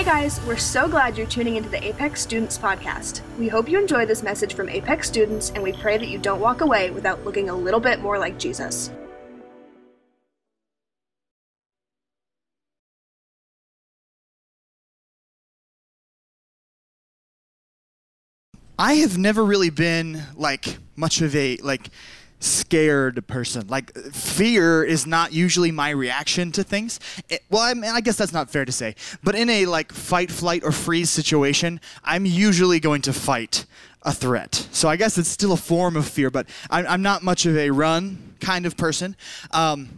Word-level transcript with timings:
Hey 0.00 0.06
guys, 0.06 0.40
we're 0.46 0.56
so 0.56 0.88
glad 0.88 1.18
you're 1.18 1.26
tuning 1.26 1.56
into 1.56 1.68
the 1.68 1.84
Apex 1.84 2.22
Students 2.22 2.56
Podcast. 2.56 3.20
We 3.38 3.48
hope 3.48 3.68
you 3.68 3.78
enjoy 3.78 4.06
this 4.06 4.22
message 4.22 4.54
from 4.54 4.70
Apex 4.70 5.06
students, 5.06 5.50
and 5.50 5.62
we 5.62 5.74
pray 5.74 5.98
that 5.98 6.08
you 6.08 6.16
don't 6.16 6.40
walk 6.40 6.62
away 6.62 6.90
without 6.90 7.22
looking 7.22 7.50
a 7.50 7.54
little 7.54 7.80
bit 7.80 8.00
more 8.00 8.18
like 8.18 8.38
Jesus. 8.38 8.90
I 18.78 18.94
have 18.94 19.18
never 19.18 19.44
really 19.44 19.68
been 19.68 20.22
like 20.34 20.78
much 20.96 21.20
of 21.20 21.36
a 21.36 21.58
like 21.58 21.90
scared 22.40 23.26
person. 23.26 23.68
Like 23.68 23.94
fear 24.12 24.82
is 24.82 25.06
not 25.06 25.32
usually 25.32 25.70
my 25.70 25.90
reaction 25.90 26.50
to 26.52 26.64
things. 26.64 26.98
It, 27.28 27.44
well, 27.50 27.62
I, 27.62 27.74
mean, 27.74 27.90
I 27.90 28.00
guess 28.00 28.16
that's 28.16 28.32
not 28.32 28.50
fair 28.50 28.64
to 28.64 28.72
say. 28.72 28.96
But 29.22 29.34
in 29.34 29.48
a 29.48 29.66
like 29.66 29.92
fight, 29.92 30.30
flight, 30.30 30.64
or 30.64 30.72
freeze 30.72 31.10
situation, 31.10 31.80
I'm 32.02 32.26
usually 32.26 32.80
going 32.80 33.02
to 33.02 33.12
fight 33.12 33.66
a 34.02 34.12
threat. 34.12 34.66
So 34.72 34.88
I 34.88 34.96
guess 34.96 35.18
it's 35.18 35.28
still 35.28 35.52
a 35.52 35.58
form 35.58 35.96
of 35.96 36.08
fear, 36.08 36.30
but 36.30 36.48
I'm, 36.70 36.86
I'm 36.86 37.02
not 37.02 37.22
much 37.22 37.46
of 37.46 37.56
a 37.56 37.70
run 37.70 38.34
kind 38.40 38.64
of 38.64 38.76
person. 38.76 39.14
Um, 39.52 39.90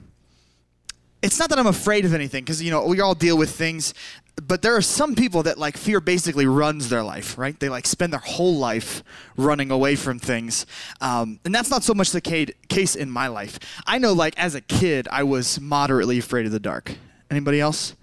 it's 1.22 1.38
not 1.38 1.48
that 1.50 1.58
I'm 1.58 1.68
afraid 1.68 2.04
of 2.04 2.14
anything 2.14 2.42
because 2.42 2.60
you 2.60 2.72
know 2.72 2.84
we 2.84 3.00
all 3.00 3.14
deal 3.14 3.38
with 3.38 3.50
things 3.50 3.94
but 4.36 4.62
there 4.62 4.74
are 4.74 4.82
some 4.82 5.14
people 5.14 5.42
that 5.42 5.58
like 5.58 5.76
fear 5.76 6.00
basically 6.00 6.46
runs 6.46 6.88
their 6.88 7.02
life 7.02 7.36
right? 7.36 7.58
They 7.58 7.68
like 7.68 7.86
spend 7.86 8.12
their 8.12 8.20
whole 8.20 8.56
life 8.56 9.02
running 9.36 9.70
away 9.70 9.96
from 9.96 10.18
things. 10.18 10.66
Um, 11.00 11.40
and 11.44 11.54
that's 11.54 11.70
not 11.70 11.82
so 11.82 11.94
much 11.94 12.10
the 12.10 12.54
case 12.68 12.96
in 12.96 13.10
my 13.10 13.28
life. 13.28 13.58
I 13.86 13.98
know 13.98 14.12
like 14.12 14.38
as 14.38 14.54
a 14.54 14.60
kid 14.60 15.08
i 15.10 15.22
was 15.22 15.60
moderately 15.60 16.18
afraid 16.18 16.46
of 16.46 16.52
the 16.52 16.60
dark. 16.60 16.96
Anybody 17.30 17.60
else? 17.60 17.94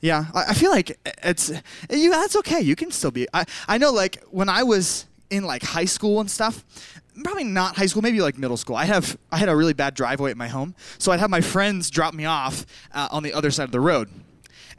Yeah 0.00 0.26
i, 0.34 0.46
I 0.48 0.54
feel 0.54 0.70
like 0.70 0.98
it's 1.22 1.50
you 1.90 2.10
that's 2.10 2.36
okay. 2.36 2.60
You 2.60 2.76
can 2.76 2.90
still 2.90 3.10
be 3.10 3.26
I, 3.32 3.44
I 3.68 3.78
know 3.78 3.92
like 3.92 4.22
when 4.30 4.48
i 4.48 4.62
was 4.62 5.06
in 5.30 5.44
like 5.44 5.62
high 5.62 5.84
school 5.84 6.20
and 6.20 6.30
stuff 6.30 6.64
probably 7.22 7.44
not 7.44 7.76
high 7.76 7.86
school, 7.86 8.02
maybe 8.02 8.20
like 8.20 8.38
middle 8.38 8.56
school. 8.56 8.76
I 8.76 8.84
have 8.84 9.18
I 9.30 9.38
had 9.38 9.48
a 9.48 9.56
really 9.56 9.72
bad 9.72 9.94
driveway 9.94 10.30
at 10.30 10.36
my 10.36 10.48
home, 10.48 10.74
so 10.98 11.12
I'd 11.12 11.20
have 11.20 11.30
my 11.30 11.40
friends 11.40 11.90
drop 11.90 12.14
me 12.14 12.24
off 12.24 12.66
uh, 12.92 13.08
on 13.10 13.22
the 13.22 13.32
other 13.32 13.50
side 13.50 13.64
of 13.64 13.72
the 13.72 13.80
road, 13.80 14.08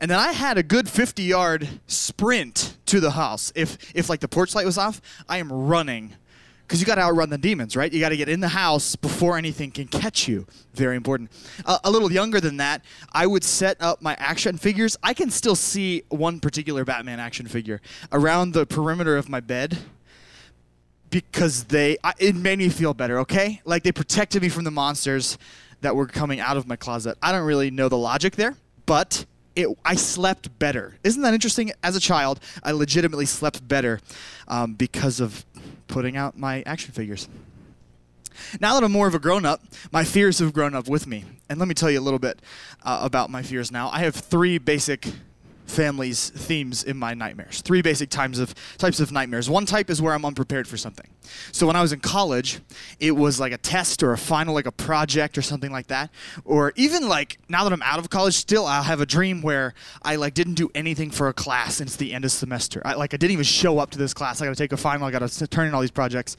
and 0.02 0.09
then 0.09 0.19
I 0.19 0.33
had 0.33 0.57
a 0.57 0.63
good 0.63 0.89
50 0.89 1.21
yard 1.23 1.69
sprint 1.85 2.75
to 2.88 2.99
the 2.99 3.11
house. 3.11 3.53
If 3.55 3.77
if 3.95 4.09
like 4.09 4.19
the 4.19 4.27
porch 4.27 4.55
light 4.55 4.66
was 4.66 4.77
off, 4.77 4.99
I 5.30 5.38
am 5.38 5.52
running. 5.52 6.16
Because 6.63 6.80
you 6.80 6.88
got 6.88 6.95
to 6.95 7.02
outrun 7.02 7.30
the 7.30 7.38
demons, 7.38 7.75
right? 7.75 7.91
You 7.91 7.99
got 7.99 8.09
to 8.09 8.17
get 8.17 8.29
in 8.29 8.39
the 8.39 8.47
house 8.47 8.95
before 8.95 9.38
anything 9.38 9.72
can 9.72 9.88
catch 9.88 10.29
you. 10.29 10.47
Very 10.73 10.95
important. 10.95 11.29
Uh, 11.66 11.79
a 11.83 11.91
little 11.91 12.09
younger 12.09 12.39
than 12.39 12.55
that, 12.57 12.85
I 13.11 13.27
would 13.27 13.44
set 13.44 13.75
up 13.81 14.02
my 14.02 14.16
action 14.17 14.57
figures. 14.57 14.97
I 15.03 15.13
can 15.13 15.29
still 15.29 15.55
see 15.55 16.03
one 16.07 16.39
particular 16.39 16.85
Batman 16.85 17.19
action 17.19 17.45
figure 17.45 17.81
around 18.13 18.53
the 18.53 18.66
perimeter 18.66 19.17
of 19.17 19.27
my 19.27 19.41
bed 19.41 19.79
because 21.09 21.66
they 21.66 21.97
it 22.19 22.35
made 22.35 22.57
me 22.57 22.69
feel 22.69 22.94
better 22.94 23.19
okay 23.19 23.61
like 23.66 23.83
they 23.83 23.91
protected 23.91 24.41
me 24.41 24.47
from 24.47 24.63
the 24.63 24.72
monsters 24.72 25.38
that 25.81 25.94
were 25.94 26.07
coming 26.07 26.39
out 26.39 26.55
of 26.55 26.67
my 26.67 26.77
closet 26.77 27.17
i 27.22 27.33
don't 27.33 27.45
really 27.45 27.69
know 27.69 27.89
the 27.89 27.97
logic 27.97 28.38
there 28.38 28.55
but 28.85 29.25
it, 29.55 29.67
I 29.83 29.95
slept 29.95 30.57
better. 30.59 30.95
Isn't 31.03 31.21
that 31.23 31.33
interesting? 31.33 31.71
As 31.83 31.95
a 31.95 31.99
child, 31.99 32.39
I 32.63 32.71
legitimately 32.71 33.25
slept 33.25 33.67
better 33.67 33.99
um, 34.47 34.73
because 34.73 35.19
of 35.19 35.45
putting 35.88 36.16
out 36.17 36.38
my 36.38 36.63
action 36.63 36.94
figures. 36.94 37.27
Now 38.59 38.73
that 38.73 38.83
I'm 38.83 38.91
more 38.91 39.07
of 39.07 39.16
a 39.16 39.19
grown 39.19 39.45
up, 39.45 39.61
my 39.91 40.03
fears 40.03 40.39
have 40.39 40.53
grown 40.53 40.73
up 40.73 40.88
with 40.88 41.05
me. 41.05 41.25
And 41.49 41.59
let 41.59 41.67
me 41.67 41.73
tell 41.73 41.91
you 41.91 41.99
a 41.99 42.02
little 42.02 42.19
bit 42.19 42.41
uh, 42.83 42.99
about 43.03 43.29
my 43.29 43.44
fears 43.44 43.72
now. 43.72 43.89
I 43.89 43.99
have 43.99 44.16
three 44.16 44.57
basic 44.57 45.07
family's 45.72 46.30
themes 46.30 46.83
in 46.83 46.97
my 46.97 47.14
nightmares. 47.14 47.61
Three 47.61 47.81
basic 47.81 48.09
types 48.09 48.39
of 48.39 48.53
types 48.77 49.00
of 49.00 49.11
nightmares. 49.11 49.50
One 49.50 49.66
type 49.66 49.89
is 49.89 50.02
where 50.02 50.13
I'm 50.13 50.25
unprepared 50.25 50.67
for 50.67 50.78
something. 50.78 51.08
So 51.52 51.67
when 51.67 51.75
I 51.75 51.81
was 51.81 51.94
in 51.94 52.00
college, 52.00 52.59
it 53.00 53.12
was 53.12 53.40
like 53.40 53.53
a 53.53 53.57
test 53.57 54.03
or 54.03 54.12
a 54.12 54.18
final 54.18 54.53
like 54.53 54.66
a 54.66 54.72
project 54.72 55.38
or 55.38 55.41
something 55.41 55.72
like 55.72 55.88
that. 55.88 56.12
Or 56.45 56.73
even 56.75 57.07
like 57.07 57.40
now 57.50 57.63
that 57.63 57.73
I'm 57.73 57.81
out 57.81 58.00
of 58.00 58.09
college 58.09 58.35
still 58.35 58.66
I'll 58.66 58.84
have 58.84 59.01
a 59.01 59.06
dream 59.06 59.41
where 59.41 59.73
I 60.03 60.16
like 60.18 60.34
didn't 60.34 60.56
do 60.56 60.69
anything 60.75 61.12
for 61.12 61.28
a 61.28 61.34
class 61.34 61.81
it's 61.81 61.95
the 61.95 62.13
end 62.13 62.25
of 62.25 62.31
semester. 62.31 62.81
I 62.85 62.94
like 62.95 63.13
I 63.13 63.18
didn't 63.18 63.34
even 63.34 63.45
show 63.45 63.79
up 63.79 63.91
to 63.91 63.97
this 63.97 64.13
class. 64.13 64.41
I 64.41 64.45
got 64.45 64.51
to 64.51 64.62
take 64.63 64.74
a 64.74 64.78
final, 64.78 65.07
I 65.07 65.12
got 65.12 65.28
to 65.28 65.47
turn 65.47 65.68
in 65.68 65.74
all 65.74 65.81
these 65.81 65.91
projects 65.91 66.38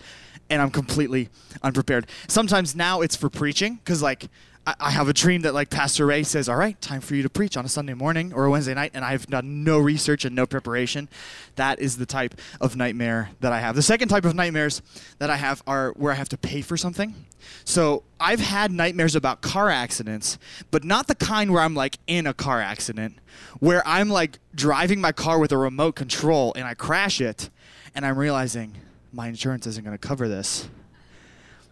and 0.51 0.61
I'm 0.61 0.71
completely 0.71 1.29
unprepared. 1.63 2.07
Sometimes 2.29 2.77
now 2.77 3.01
it's 3.01 3.17
for 3.17 3.31
preaching 3.31 3.81
cuz 3.85 4.03
like 4.03 4.29
I 4.65 4.91
have 4.91 5.09
a 5.09 5.13
dream 5.13 5.43
that 5.43 5.55
like 5.55 5.71
Pastor 5.71 6.07
Ray 6.07 6.23
says, 6.23 6.49
"All 6.49 6.57
right, 6.57 6.81
time 6.81 7.01
for 7.01 7.17
you 7.17 7.25
to 7.25 7.29
preach 7.29 7.57
on 7.57 7.65
a 7.65 7.69
Sunday 7.69 7.95
morning 7.95 8.33
or 8.33 8.45
a 8.45 8.51
Wednesday 8.51 8.75
night," 8.75 8.93
and 8.95 9.05
I've 9.05 9.27
done 9.27 9.65
no 9.65 9.81
research 9.81 10.25
and 10.25 10.37
no 10.37 10.47
preparation. 10.47 11.09
That 11.57 11.81
is 11.81 11.97
the 11.97 12.07
type 12.07 12.41
of 12.61 12.77
nightmare 12.77 13.31
that 13.41 13.53
I 13.53 13.59
have. 13.59 13.75
The 13.75 13.83
second 13.83 14.07
type 14.07 14.25
of 14.25 14.37
nightmares 14.37 14.81
that 15.19 15.31
I 15.31 15.37
have 15.37 15.65
are 15.67 15.91
where 15.97 16.13
I 16.13 16.15
have 16.15 16.29
to 16.29 16.37
pay 16.37 16.63
for 16.63 16.77
something. 16.77 17.13
So 17.65 18.05
I've 18.21 18.39
had 18.39 18.71
nightmares 18.71 19.17
about 19.17 19.41
car 19.41 19.69
accidents, 19.69 20.39
but 20.71 20.85
not 20.85 21.09
the 21.09 21.17
kind 21.17 21.53
where 21.53 21.63
I'm 21.63 21.75
like 21.75 21.99
in 22.07 22.29
a 22.29 22.35
car 22.35 22.61
accident, 22.61 23.19
where 23.59 23.83
I'm 23.85 24.09
like 24.09 24.39
driving 24.55 25.01
my 25.01 25.11
car 25.11 25.41
with 25.41 25.51
a 25.51 25.59
remote 25.59 25.97
control 25.97 26.53
and 26.55 26.65
I 26.67 26.75
crash 26.75 27.21
it, 27.21 27.51
and 27.97 28.07
I'm 28.07 28.17
realizing 28.17 28.77
my 29.13 29.27
insurance 29.27 29.67
isn't 29.67 29.85
going 29.85 29.99
to 29.99 30.07
cover 30.07 30.29
this 30.29 30.69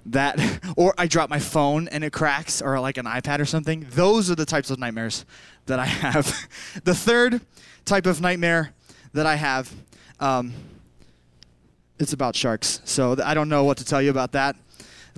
that 0.07 0.39
or 0.77 0.95
I 0.99 1.07
drop 1.07 1.31
my 1.31 1.39
phone 1.39 1.89
and 1.89 2.05
it 2.05 2.13
cracks 2.13 2.61
or 2.63 2.79
like 2.81 2.99
an 2.99 3.07
iPad 3.07 3.41
or 3.41 3.45
something. 3.45 3.87
Those 3.91 4.31
are 4.31 4.35
the 4.35 4.47
types 4.47 4.71
of 4.71 4.79
nightmares 4.79 5.25
that 5.67 5.79
I 5.79 5.87
have. 5.87 6.49
the 6.85 6.95
third 6.95 7.41
type 7.85 8.07
of 8.07 8.21
nightmare 8.21 8.73
that 9.13 9.27
I 9.27 9.37
have 9.37 9.73
um, 10.21 10.53
it's 11.99 12.13
about 12.13 12.37
sharks. 12.37 12.81
So 12.85 13.17
I 13.23 13.35
don't 13.35 13.49
know 13.49 13.65
what 13.65 13.79
to 13.79 13.85
tell 13.85 14.01
you 14.01 14.11
about 14.11 14.33
that, 14.33 14.57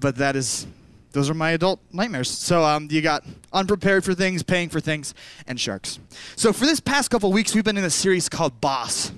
but 0.01 0.17
that 0.17 0.37
is 0.37 0.67
those 1.13 1.29
are 1.29 1.35
my 1.35 1.51
adult 1.51 1.81
nightmares. 1.93 2.31
So 2.31 2.65
um, 2.65 2.89
you 2.91 3.03
got 3.03 3.25
unprepared 3.53 4.03
for 4.03 4.15
things, 4.15 4.43
paying 4.43 4.71
for 4.71 4.81
things, 4.81 5.15
and 5.47 5.61
sharks. 5.61 5.99
So 6.37 6.53
for 6.53 6.65
this 6.65 6.81
past 6.81 7.11
couple 7.11 7.31
weeks, 7.33 7.55
we've 7.55 7.65
been 7.65 7.77
in 7.77 7.85
a 7.85 7.91
series 7.91 8.29
called 8.31 8.61
Boss. 8.61 9.13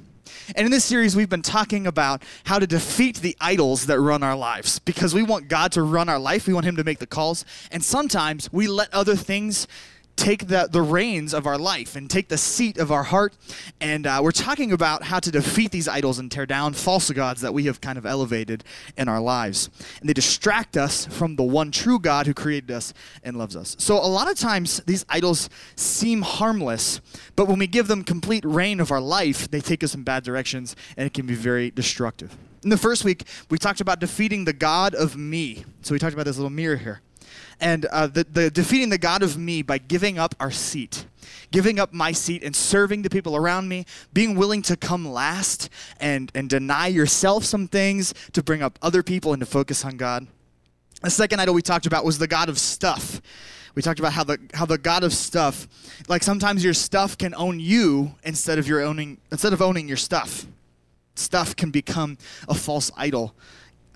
And 0.57 0.65
in 0.65 0.71
this 0.71 0.85
series, 0.85 1.17
we've 1.17 1.29
been 1.29 1.43
talking 1.43 1.87
about 1.87 2.23
how 2.45 2.59
to 2.59 2.67
defeat 2.67 3.17
the 3.17 3.37
idols 3.41 3.87
that 3.87 4.01
run 4.01 4.23
our 4.23 4.37
lives 4.37 4.79
because 4.79 5.15
we 5.15 5.23
want 5.23 5.49
God 5.49 5.73
to 5.73 5.83
run 5.83 6.09
our 6.09 6.19
life. 6.19 6.47
We 6.47 6.55
want 6.55 6.67
Him 6.67 6.77
to 6.77 6.85
make 6.85 6.99
the 6.99 7.07
calls. 7.07 7.45
And 7.71 7.85
sometimes 7.85 8.53
we 8.53 8.67
let 8.67 8.93
other 8.93 9.17
things 9.17 9.67
take 10.17 10.47
the, 10.47 10.69
the 10.71 10.83
reins 10.83 11.35
of 11.35 11.47
our 11.47 11.59
life 11.59 11.97
and 11.97 12.09
take 12.09 12.29
the 12.29 12.39
seat 12.39 12.79
of 12.79 12.93
our 12.93 13.03
heart. 13.03 13.37
And 13.81 14.07
uh, 14.07 14.21
we're 14.23 14.33
talking 14.33 14.73
about 14.73 15.05
how 15.05 15.21
to 15.21 15.31
defeat 15.31 15.71
these 15.71 15.89
idols 15.89 16.19
and 16.19 16.31
tear 16.31 16.47
down 16.47 16.73
false 16.75 17.11
gods 17.11 17.41
that 17.41 17.53
we 17.53 17.65
have 17.65 17.81
kind 17.81 17.99
of 17.99 18.07
elevated 18.07 18.65
in 18.97 19.09
our 19.09 19.21
lives. 19.21 19.71
And 20.01 20.09
they 20.09 20.13
distract 20.13 20.77
us 20.77 21.07
from 21.07 21.37
the 21.37 21.43
one 21.43 21.71
true 21.71 21.99
God 21.99 22.27
who 22.27 22.35
created 22.35 22.71
us 22.71 22.95
and 23.23 23.37
loves 23.37 23.57
us. 23.57 23.77
So 23.79 23.97
a 23.97 24.07
lot 24.07 24.31
of 24.31 24.39
times 24.39 24.81
these 24.87 25.05
idols 25.09 25.51
seem 25.77 26.23
harmless, 26.23 27.01
but 27.37 27.49
when 27.49 27.59
we 27.59 27.67
give 27.67 27.89
them 27.89 28.05
complete 28.05 28.45
reign 28.45 28.81
of 28.81 28.91
our 28.91 29.01
life, 29.01 29.51
they 29.51 29.61
take 29.61 29.83
us 29.83 29.95
in 29.95 30.03
bad 30.03 30.25
directions 30.25 30.77
and 30.97 31.07
it 31.07 31.15
can 31.15 31.27
be 31.27 31.35
very 31.35 31.71
destructive. 31.71 32.37
In 32.63 32.71
the 32.71 32.79
first 32.79 33.05
week, 33.05 33.25
we 33.51 33.59
talked 33.59 33.83
about 33.83 34.01
defeating 34.01 34.47
the 34.47 34.55
God 34.55 34.95
of 34.95 35.17
me. 35.17 35.65
So 35.83 35.93
we 35.93 35.99
talked 35.99 36.15
about 36.15 36.25
this 36.25 36.39
little 36.39 36.51
mirror 36.51 36.77
here 36.77 37.03
and 37.61 37.85
uh, 37.87 38.07
the, 38.07 38.25
the 38.25 38.51
defeating 38.51 38.89
the 38.89 38.99
God 38.99 39.23
of 39.23 39.39
me 39.39 39.63
by 39.63 39.79
giving 39.79 40.19
up 40.19 40.35
our 40.41 40.51
seat, 40.51 41.07
giving 41.51 41.79
up 41.79 41.93
my 41.93 42.13
seat 42.13 42.43
and 42.43 42.55
serving 42.55 43.03
the 43.03 43.11
people 43.11 43.37
around 43.37 43.69
me, 43.69 43.85
being 44.13 44.37
willing 44.37 44.63
to 44.63 44.77
come 44.77 45.07
last 45.07 45.69
and, 46.01 46.31
and 46.35 46.51
deny 46.51 46.89
yourself 46.89 47.45
some 47.45 47.69
things 47.69 48.15
to 48.33 48.43
bring 48.43 48.63
up 48.63 48.79
other 48.83 49.03
people 49.03 49.33
and 49.33 49.41
to 49.41 49.47
focus 49.47 49.85
on 49.85 49.97
God. 49.97 50.27
The 51.03 51.11
second 51.11 51.41
idol 51.41 51.55
we 51.55 51.63
talked 51.63 51.87
about 51.87 52.05
was 52.05 52.19
the 52.19 52.27
God 52.27 52.49
of 52.49 52.59
stuff. 52.59 53.21
We 53.75 53.83
talked 53.83 53.99
about 53.99 54.13
how 54.13 54.25
the 54.25 54.39
how 54.55 54.67
the 54.67 54.79
God 54.79 55.03
of 55.03 55.13
stuff, 55.13 55.67
like 56.09 56.23
sometimes 56.23 56.63
your 56.63 56.75
stuff 56.75 57.19
can 57.19 57.35
own 57.35 57.59
you 57.59 58.15
instead 58.23 58.59
of 58.59 58.69
your 58.69 58.81
owning 58.83 59.19
instead 59.33 59.53
of 59.53 59.61
owning 59.61 59.89
your 59.89 59.97
stuff. 59.97 60.47
Stuff 61.17 61.57
can 61.57 61.71
become 61.71 62.17
a 62.49 62.55
false 62.55 62.93
idol 62.97 63.35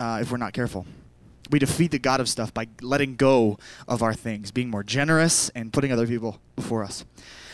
uh, 0.01 0.19
if 0.21 0.31
we're 0.31 0.37
not 0.37 0.53
careful 0.53 0.85
we 1.51 1.59
defeat 1.59 1.91
the 1.91 1.99
God 1.99 2.21
of 2.21 2.29
stuff 2.29 2.53
by 2.53 2.67
letting 2.81 3.17
go 3.17 3.59
of 3.87 4.03
our 4.03 4.15
things, 4.15 4.51
being 4.51 4.71
more 4.71 4.83
generous 4.83 5.49
and 5.51 5.73
putting 5.73 5.93
other 5.93 6.07
people 6.07 6.41
before 6.57 6.85
us. 6.85 7.05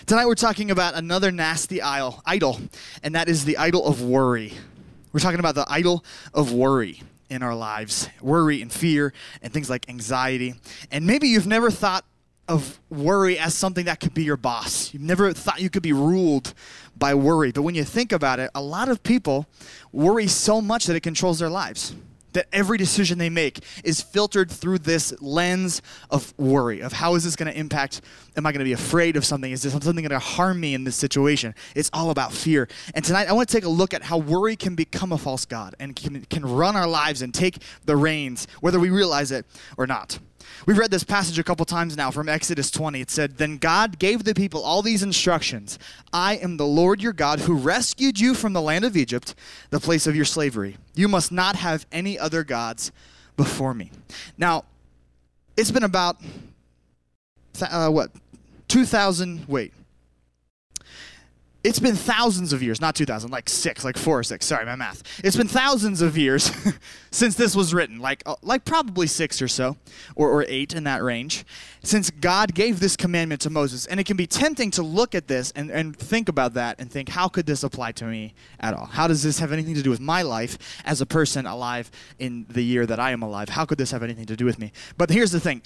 Tonight 0.07 0.27
we're 0.27 0.35
talking 0.35 0.71
about 0.71 0.95
another 0.95 1.31
nasty 1.31 1.81
idol, 1.81 2.23
idol, 2.27 2.61
and 3.03 3.15
that 3.15 3.29
is 3.29 3.45
the 3.45 3.57
idol 3.57 3.87
of 3.87 4.03
worry. 4.03 4.53
We're 5.13 5.21
talking 5.21 5.41
about 5.41 5.55
the 5.55 5.65
idol 5.69 6.05
of 6.35 6.53
worry 6.53 7.03
in 7.31 7.43
our 7.43 7.55
lives, 7.55 8.09
worry 8.21 8.61
and 8.61 8.71
fear 8.71 9.13
and 9.43 9.53
things 9.53 9.71
like 9.71 9.89
anxiety. 9.89 10.55
And 10.91 11.07
maybe 11.07 11.29
you've 11.29 11.47
never 11.47 11.71
thought 11.71 12.05
of 12.47 12.79
worry 12.91 13.39
as 13.39 13.55
something 13.55 13.87
that 13.87 14.01
could 14.01 14.13
be 14.13 14.25
your 14.25 14.37
boss. 14.37 14.93
You've 14.93 15.03
never 15.03 15.33
thought 15.33 15.63
you 15.63 15.71
could 15.71 15.83
be 15.83 15.95
ruled 15.95 16.53
by 16.99 17.15
worry. 17.15 17.53
But 17.53 17.63
when 17.63 17.75
you 17.75 17.85
think 17.85 18.13
about 18.13 18.39
it, 18.39 18.51
a 18.55 18.61
lot 18.61 18.91
of 18.91 19.03
people 19.03 19.47
worry 19.93 20.27
so 20.27 20.61
much 20.61 20.85
that 20.87 20.97
it 20.97 21.01
controls 21.01 21.39
their 21.39 21.49
lives 21.49 21.95
that 22.35 22.47
every 22.53 22.79
decision 22.79 23.19
they 23.19 23.31
make 23.31 23.65
is 23.83 24.01
filtered 24.01 24.51
through 24.51 24.79
this 24.79 25.13
lens 25.21 25.83
of 26.11 26.33
worry 26.39 26.81
of 26.81 26.93
how 26.93 27.15
is 27.15 27.25
this 27.25 27.35
going 27.35 27.51
to 27.51 27.59
impact 27.59 28.01
am 28.37 28.47
i 28.47 28.53
going 28.53 28.59
to 28.59 28.65
be 28.65 28.73
afraid 28.73 29.17
of 29.17 29.25
something? 29.25 29.51
Is 29.51 29.63
this 29.63 29.73
something 29.73 29.95
going 29.95 30.11
to 30.11 30.19
harm 30.19 30.61
me 30.61 30.75
in 30.75 30.85
this 30.85 30.97
situation? 30.97 31.55
It's 31.75 31.91
all 31.93 32.11
about 32.11 32.33
fear. 32.33 32.69
And 32.95 33.05
tonight 33.05 33.29
i 33.29 33.33
want 33.33 33.49
to 33.49 33.55
take 33.55 33.65
a 33.65 33.69
look 33.69 33.95
at 33.95 34.03
how 34.03 34.19
worry 34.19 34.57
can 34.57 34.75
become 34.75 35.13
a 35.13 35.19
false 35.19 35.45
god 35.45 35.75
and 35.81 35.97
can, 35.97 36.25
can 36.29 36.45
run 36.45 36.77
our 36.77 36.87
lives 36.87 37.23
and 37.23 37.33
take 37.33 37.59
the 37.85 37.97
reins 37.97 38.47
whether 38.61 38.79
we 38.79 38.91
realize 38.91 39.31
it 39.33 39.47
or 39.77 39.87
not 39.87 40.19
We've 40.67 40.79
read 40.79 40.91
this 40.91 41.05
passage 41.05 41.39
a 41.39 41.45
couple 41.45 41.65
times 41.67 41.97
now 41.97 42.11
from 42.11 42.29
Exodus 42.29 42.71
20. 42.71 43.01
It 43.01 43.11
said, 43.11 43.39
Then 43.39 43.59
God 43.59 43.99
gave 43.99 44.25
the 44.25 44.35
people 44.35 44.63
all 44.63 44.83
these 44.83 45.03
instructions 45.03 45.79
I 46.13 46.37
am 46.37 46.57
the 46.57 46.67
Lord 46.67 47.03
your 47.03 47.13
God 47.13 47.41
who 47.41 47.55
rescued 47.55 48.19
you 48.19 48.35
from 48.35 48.53
the 48.53 48.63
land 48.63 48.85
of 48.85 48.97
Egypt, 48.97 49.35
the 49.71 49.81
place 49.81 50.07
of 50.07 50.17
your 50.17 50.25
slavery. 50.25 50.77
You 50.95 51.09
must 51.09 51.33
not 51.33 51.57
have 51.57 51.87
any 51.93 52.19
other 52.19 52.45
gods 52.45 52.93
before 53.37 53.75
me. 53.75 53.91
Now, 54.39 54.65
it's 55.57 55.71
been 55.71 55.85
about, 55.85 56.17
uh, 57.61 57.89
what, 57.89 58.11
2,000, 58.69 59.47
wait, 59.49 59.73
it's 61.65 61.79
been 61.79 61.97
thousands 61.97 62.53
of 62.53 62.63
years, 62.63 62.79
not 62.79 62.95
2,000, 62.95 63.31
like 63.31 63.49
six, 63.49 63.85
like 63.85 63.97
four 63.97 64.19
or 64.19 64.23
six. 64.23 64.45
Sorry, 64.45 64.67
my 64.67 64.77
math. 64.77 65.03
It's 65.25 65.37
been 65.37 65.49
thousands 65.49 66.03
of 66.03 66.19
years 66.19 66.53
since 67.11 67.37
this 67.37 67.57
was 67.57 67.73
written, 67.73 67.99
like, 67.99 68.23
uh, 68.27 68.35
like 68.43 68.67
probably 68.67 69.07
six 69.07 69.41
or 69.41 69.49
so, 69.49 69.79
or, 70.15 70.31
or 70.31 70.45
eight 70.47 70.75
in 70.75 70.85
that 70.85 71.03
range, 71.03 71.47
since 71.83 72.11
God 72.11 72.55
gave 72.55 72.81
this 72.81 72.97
commandment 72.97 73.41
to 73.41 73.51
Moses. 73.51 73.87
And 73.87 73.99
it 73.99 74.05
can 74.05 74.19
be 74.19 74.27
tempting 74.27 74.71
to 74.73 74.83
look 74.83 75.15
at 75.15 75.27
this 75.27 75.53
and, 75.57 75.71
and 75.71 75.97
think 75.97 76.29
about 76.29 76.53
that 76.53 76.79
and 76.79 76.91
think, 76.91 77.09
how 77.09 77.29
could 77.29 77.47
this 77.47 77.65
apply 77.65 77.93
to 77.93 78.05
me 78.05 78.35
at 78.61 78.75
all? 78.75 78.85
How 78.85 79.09
does 79.09 79.23
this 79.23 79.39
have 79.39 79.51
anything 79.51 79.75
to 79.75 79.83
do 79.83 79.91
with 79.91 80.01
my 80.01 80.21
life 80.21 80.59
as 80.85 81.01
a 81.01 81.07
person 81.07 81.47
alive 81.47 81.91
in 82.19 82.45
the 82.51 82.63
year 82.63 82.85
that 82.85 83.01
I 83.01 83.13
am 83.13 83.23
alive? 83.23 83.49
How 83.49 83.65
could 83.65 83.79
this 83.79 83.91
have 83.91 84.03
anything 84.03 84.27
to 84.27 84.37
do 84.37 84.45
with 84.45 84.59
me? 84.59 84.71
But 84.99 85.09
here's 85.09 85.33
the 85.33 85.41
thing 85.41 85.63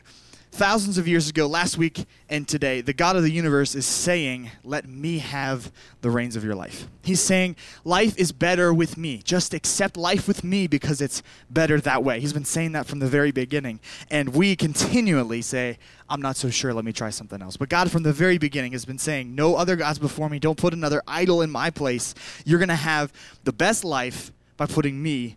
thousands 0.50 0.99
of 0.99 1.06
years 1.06 1.29
ago, 1.29 1.47
last 1.47 1.79
week 1.79 2.05
and 2.29 2.47
today, 2.47 2.81
the 2.81 2.93
God 2.93 3.17
of 3.17 3.23
the 3.23 3.31
universe 3.31 3.75
is 3.75 3.87
saying, 3.87 4.50
Let 4.65 4.89
me 4.89 5.19
have 5.19 5.73
the 6.00 6.11
reins 6.11 6.37
of 6.37 6.45
your 6.45 6.55
life. 6.55 6.89
He's 7.03 7.21
saying, 7.21 7.56
Life 7.85 8.17
is 8.19 8.33
better 8.33 8.73
with 8.73 8.97
me. 8.97 9.19
Just 9.19 9.55
accept 9.55 9.97
life 9.97 10.27
with 10.27 10.45
me 10.45 10.67
because 10.67 11.00
it's 11.00 11.23
better 11.50 11.81
that 11.81 12.05
way. 12.05 12.21
He's 12.21 12.33
been 12.33 12.45
saying 12.45 12.73
that 12.73 12.87
from 12.87 12.99
the 12.99 13.06
very 13.06 13.31
beginning. 13.31 13.81
And 14.11 14.35
we 14.35 14.56
continually 14.56 15.43
say, 15.43 15.79
I'm 16.09 16.23
not 16.23 16.37
so 16.37 16.50
sure, 16.50 16.73
let 16.73 16.85
me 16.85 16.93
try 16.93 17.11
something 17.11 17.41
else. 17.41 17.56
But 17.56 17.69
God, 17.69 17.91
from 17.91 18.03
the 18.03 18.12
very 18.12 18.39
beginning, 18.39 18.73
has 18.73 18.85
been 18.85 18.99
saying, 18.99 19.35
No 19.35 19.56
other 19.56 19.77
gods 19.77 19.99
before 19.99 20.29
me. 20.29 20.39
Don't 20.39 20.59
put 20.59 20.73
another 20.73 21.03
idol 21.06 21.43
in 21.43 21.50
my 21.50 21.71
place. 21.71 22.15
You're 22.45 22.59
going 22.59 22.69
to 22.69 22.75
have 22.75 23.12
the 23.45 23.53
best 23.53 23.85
life 23.85 24.33
by 24.56 24.67
putting 24.67 25.03
me 25.03 25.37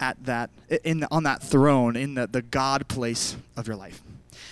at 0.00 0.22
that 0.24 0.50
in 0.84 1.04
on 1.10 1.24
that 1.24 1.42
throne 1.42 1.96
in 1.96 2.14
the, 2.14 2.26
the 2.26 2.42
God 2.42 2.86
place 2.88 3.36
of 3.56 3.66
your 3.66 3.76
life. 3.76 4.02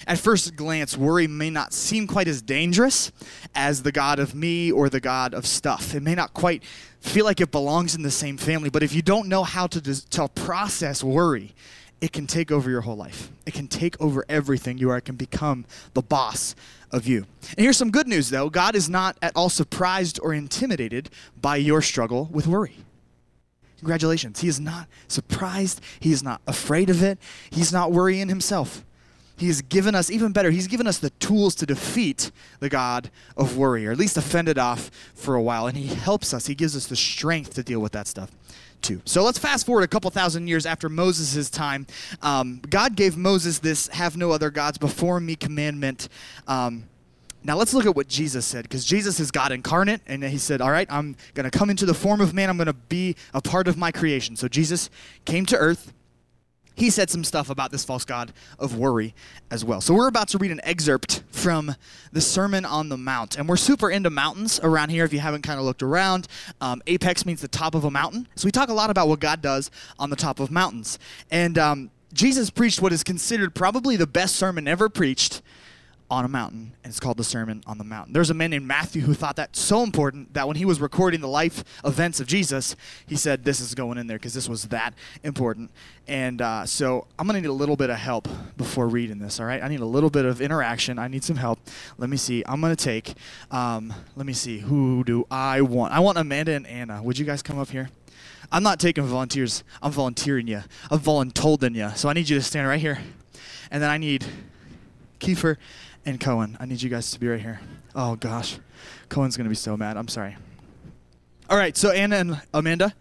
At 0.06 0.18
first 0.18 0.56
glance, 0.56 0.96
worry 0.96 1.26
may 1.26 1.50
not 1.50 1.72
seem 1.72 2.06
quite 2.06 2.28
as 2.28 2.42
dangerous 2.42 3.12
as 3.54 3.82
the 3.82 3.92
God 3.92 4.18
of 4.18 4.34
me 4.34 4.70
or 4.70 4.88
the 4.88 5.00
God 5.00 5.34
of 5.34 5.46
stuff. 5.46 5.94
It 5.94 6.02
may 6.02 6.14
not 6.14 6.34
quite 6.34 6.62
feel 7.00 7.24
like 7.24 7.40
it 7.40 7.50
belongs 7.50 7.94
in 7.94 8.02
the 8.02 8.10
same 8.10 8.36
family, 8.36 8.70
but 8.70 8.82
if 8.82 8.94
you 8.94 9.02
don't 9.02 9.28
know 9.28 9.44
how 9.44 9.66
to, 9.68 9.80
to 10.10 10.28
process 10.28 11.02
worry, 11.02 11.54
it 12.00 12.12
can 12.12 12.26
take 12.26 12.52
over 12.52 12.68
your 12.68 12.82
whole 12.82 12.96
life. 12.96 13.30
It 13.46 13.54
can 13.54 13.68
take 13.68 14.00
over 14.00 14.24
everything 14.28 14.78
you 14.78 14.90
are. 14.90 14.98
It 14.98 15.04
can 15.06 15.16
become 15.16 15.64
the 15.94 16.02
boss 16.02 16.54
of 16.90 17.06
you. 17.06 17.26
And 17.56 17.60
here's 17.60 17.76
some 17.76 17.90
good 17.90 18.06
news, 18.06 18.30
though 18.30 18.50
God 18.50 18.76
is 18.76 18.88
not 18.88 19.16
at 19.22 19.32
all 19.34 19.48
surprised 19.48 20.20
or 20.22 20.34
intimidated 20.34 21.10
by 21.40 21.56
your 21.56 21.80
struggle 21.80 22.28
with 22.30 22.46
worry. 22.46 22.76
Congratulations. 23.78 24.40
He 24.40 24.48
is 24.48 24.58
not 24.58 24.88
surprised. 25.08 25.80
He 26.00 26.12
is 26.12 26.22
not 26.22 26.40
afraid 26.46 26.90
of 26.90 27.02
it. 27.02 27.18
He's 27.50 27.72
not 27.72 27.92
worrying 27.92 28.28
himself. 28.28 28.84
He's 29.36 29.60
given 29.60 29.94
us, 29.94 30.10
even 30.10 30.32
better, 30.32 30.50
He's 30.50 30.66
given 30.66 30.86
us 30.86 30.98
the 30.98 31.10
tools 31.10 31.54
to 31.56 31.66
defeat 31.66 32.30
the 32.60 32.68
God 32.68 33.10
of 33.36 33.56
worry, 33.56 33.86
or 33.86 33.92
at 33.92 33.98
least 33.98 34.18
fend 34.20 34.48
it 34.48 34.58
off 34.58 34.90
for 35.14 35.34
a 35.34 35.42
while. 35.42 35.66
And 35.66 35.76
He 35.76 35.94
helps 35.94 36.32
us, 36.32 36.46
He 36.46 36.54
gives 36.54 36.74
us 36.74 36.86
the 36.86 36.96
strength 36.96 37.54
to 37.54 37.62
deal 37.62 37.80
with 37.80 37.92
that 37.92 38.06
stuff. 38.06 38.30
Too. 38.82 39.00
So 39.04 39.24
let's 39.24 39.38
fast 39.38 39.66
forward 39.66 39.82
a 39.82 39.88
couple 39.88 40.10
thousand 40.10 40.46
years 40.48 40.66
after 40.66 40.88
Moses' 40.88 41.50
time. 41.50 41.86
Um, 42.22 42.60
God 42.68 42.94
gave 42.94 43.16
Moses 43.16 43.58
this 43.58 43.88
have 43.88 44.16
no 44.16 44.30
other 44.30 44.50
gods 44.50 44.78
before 44.78 45.18
me 45.18 45.34
commandment. 45.34 46.08
Um, 46.46 46.84
now 47.42 47.56
let's 47.56 47.72
look 47.72 47.86
at 47.86 47.94
what 47.94 48.08
Jesus 48.08 48.44
said, 48.44 48.64
because 48.64 48.84
Jesus 48.84 49.18
is 49.18 49.30
God 49.30 49.52
incarnate, 49.52 50.02
and 50.06 50.22
he 50.24 50.36
said, 50.36 50.60
All 50.60 50.70
right, 50.70 50.86
I'm 50.90 51.16
going 51.34 51.48
to 51.48 51.56
come 51.56 51.70
into 51.70 51.86
the 51.86 51.94
form 51.94 52.20
of 52.20 52.34
man, 52.34 52.50
I'm 52.50 52.56
going 52.56 52.66
to 52.66 52.72
be 52.72 53.16
a 53.32 53.40
part 53.40 53.66
of 53.66 53.76
my 53.76 53.92
creation. 53.92 54.36
So 54.36 54.46
Jesus 54.46 54.90
came 55.24 55.46
to 55.46 55.56
earth 55.56 55.92
he 56.76 56.90
said 56.90 57.10
some 57.10 57.24
stuff 57.24 57.50
about 57.50 57.72
this 57.72 57.84
false 57.84 58.04
god 58.04 58.32
of 58.58 58.76
worry 58.76 59.14
as 59.50 59.64
well. 59.64 59.80
So 59.80 59.94
we're 59.94 60.08
about 60.08 60.28
to 60.28 60.38
read 60.38 60.50
an 60.50 60.60
excerpt 60.62 61.24
from 61.30 61.74
the 62.12 62.20
Sermon 62.20 62.64
on 62.64 62.90
the 62.90 62.98
Mount. 62.98 63.36
And 63.36 63.48
we're 63.48 63.56
super 63.56 63.90
into 63.90 64.10
mountains 64.10 64.60
around 64.62 64.90
here 64.90 65.04
if 65.04 65.12
you 65.12 65.18
haven't 65.18 65.42
kind 65.42 65.58
of 65.58 65.64
looked 65.64 65.82
around. 65.82 66.28
Um, 66.60 66.82
apex 66.86 67.24
means 67.26 67.40
the 67.40 67.48
top 67.48 67.74
of 67.74 67.84
a 67.84 67.90
mountain. 67.90 68.28
So 68.36 68.46
we 68.46 68.52
talk 68.52 68.68
a 68.68 68.74
lot 68.74 68.90
about 68.90 69.08
what 69.08 69.20
God 69.20 69.40
does 69.40 69.70
on 69.98 70.10
the 70.10 70.16
top 70.16 70.38
of 70.38 70.50
mountains. 70.50 70.98
And 71.30 71.56
um, 71.56 71.90
Jesus 72.12 72.50
preached 72.50 72.82
what 72.82 72.92
is 72.92 73.02
considered 73.02 73.54
probably 73.54 73.96
the 73.96 74.06
best 74.06 74.36
sermon 74.36 74.68
ever 74.68 74.88
preached 74.88 75.40
on 76.10 76.24
a 76.24 76.28
mountain, 76.28 76.72
and 76.84 76.90
it's 76.90 77.00
called 77.00 77.16
the 77.16 77.24
Sermon 77.24 77.62
on 77.66 77.78
the 77.78 77.84
Mountain. 77.84 78.12
There's 78.12 78.30
a 78.30 78.34
man 78.34 78.50
named 78.50 78.66
Matthew 78.66 79.02
who 79.02 79.14
thought 79.14 79.36
that 79.36 79.56
so 79.56 79.82
important 79.82 80.34
that 80.34 80.46
when 80.46 80.56
he 80.56 80.64
was 80.64 80.80
recording 80.80 81.20
the 81.20 81.28
life 81.28 81.64
events 81.84 82.20
of 82.20 82.28
Jesus, 82.28 82.76
he 83.06 83.16
said, 83.16 83.44
This 83.44 83.60
is 83.60 83.74
going 83.74 83.98
in 83.98 84.06
there 84.06 84.16
because 84.16 84.34
this 84.34 84.48
was 84.48 84.64
that 84.64 84.94
important. 85.24 85.70
And 86.06 86.40
uh, 86.40 86.64
so 86.64 87.06
I'm 87.18 87.26
going 87.26 87.34
to 87.34 87.40
need 87.40 87.52
a 87.52 87.52
little 87.52 87.76
bit 87.76 87.90
of 87.90 87.96
help 87.96 88.28
before 88.56 88.86
reading 88.86 89.18
this, 89.18 89.40
all 89.40 89.46
right? 89.46 89.62
I 89.62 89.68
need 89.68 89.80
a 89.80 89.86
little 89.86 90.10
bit 90.10 90.24
of 90.24 90.40
interaction. 90.40 90.98
I 90.98 91.08
need 91.08 91.24
some 91.24 91.36
help. 91.36 91.58
Let 91.98 92.08
me 92.08 92.16
see. 92.16 92.44
I'm 92.46 92.60
going 92.60 92.74
to 92.74 92.84
take, 92.84 93.14
um, 93.50 93.92
let 94.14 94.26
me 94.26 94.32
see, 94.32 94.60
who 94.60 95.02
do 95.02 95.26
I 95.30 95.60
want? 95.62 95.92
I 95.92 95.98
want 95.98 96.18
Amanda 96.18 96.52
and 96.52 96.66
Anna. 96.66 97.02
Would 97.02 97.18
you 97.18 97.24
guys 97.24 97.42
come 97.42 97.58
up 97.58 97.70
here? 97.70 97.90
I'm 98.52 98.62
not 98.62 98.78
taking 98.78 99.02
volunteers, 99.04 99.64
I'm 99.82 99.90
volunteering 99.90 100.46
you. 100.46 100.62
I'm 100.88 101.00
voluntolding 101.00 101.74
you. 101.74 101.90
So 101.96 102.08
I 102.08 102.12
need 102.12 102.28
you 102.28 102.36
to 102.36 102.42
stand 102.42 102.68
right 102.68 102.80
here. 102.80 102.98
And 103.72 103.82
then 103.82 103.90
I 103.90 103.98
need 103.98 104.24
Kiefer 105.18 105.56
and 106.06 106.20
Cohen. 106.20 106.56
I 106.58 106.64
need 106.64 106.80
you 106.80 106.88
guys 106.88 107.10
to 107.10 107.20
be 107.20 107.28
right 107.28 107.40
here. 107.40 107.60
Oh 107.94 108.16
gosh, 108.16 108.58
Cohen's 109.08 109.36
gonna 109.36 109.48
be 109.48 109.54
so 109.54 109.76
mad. 109.76 109.96
I'm 109.96 110.08
sorry. 110.08 110.36
All 111.50 111.58
right, 111.58 111.76
so 111.76 111.90
Anna 111.90 112.16
and 112.16 112.40
Amanda, 112.54 112.94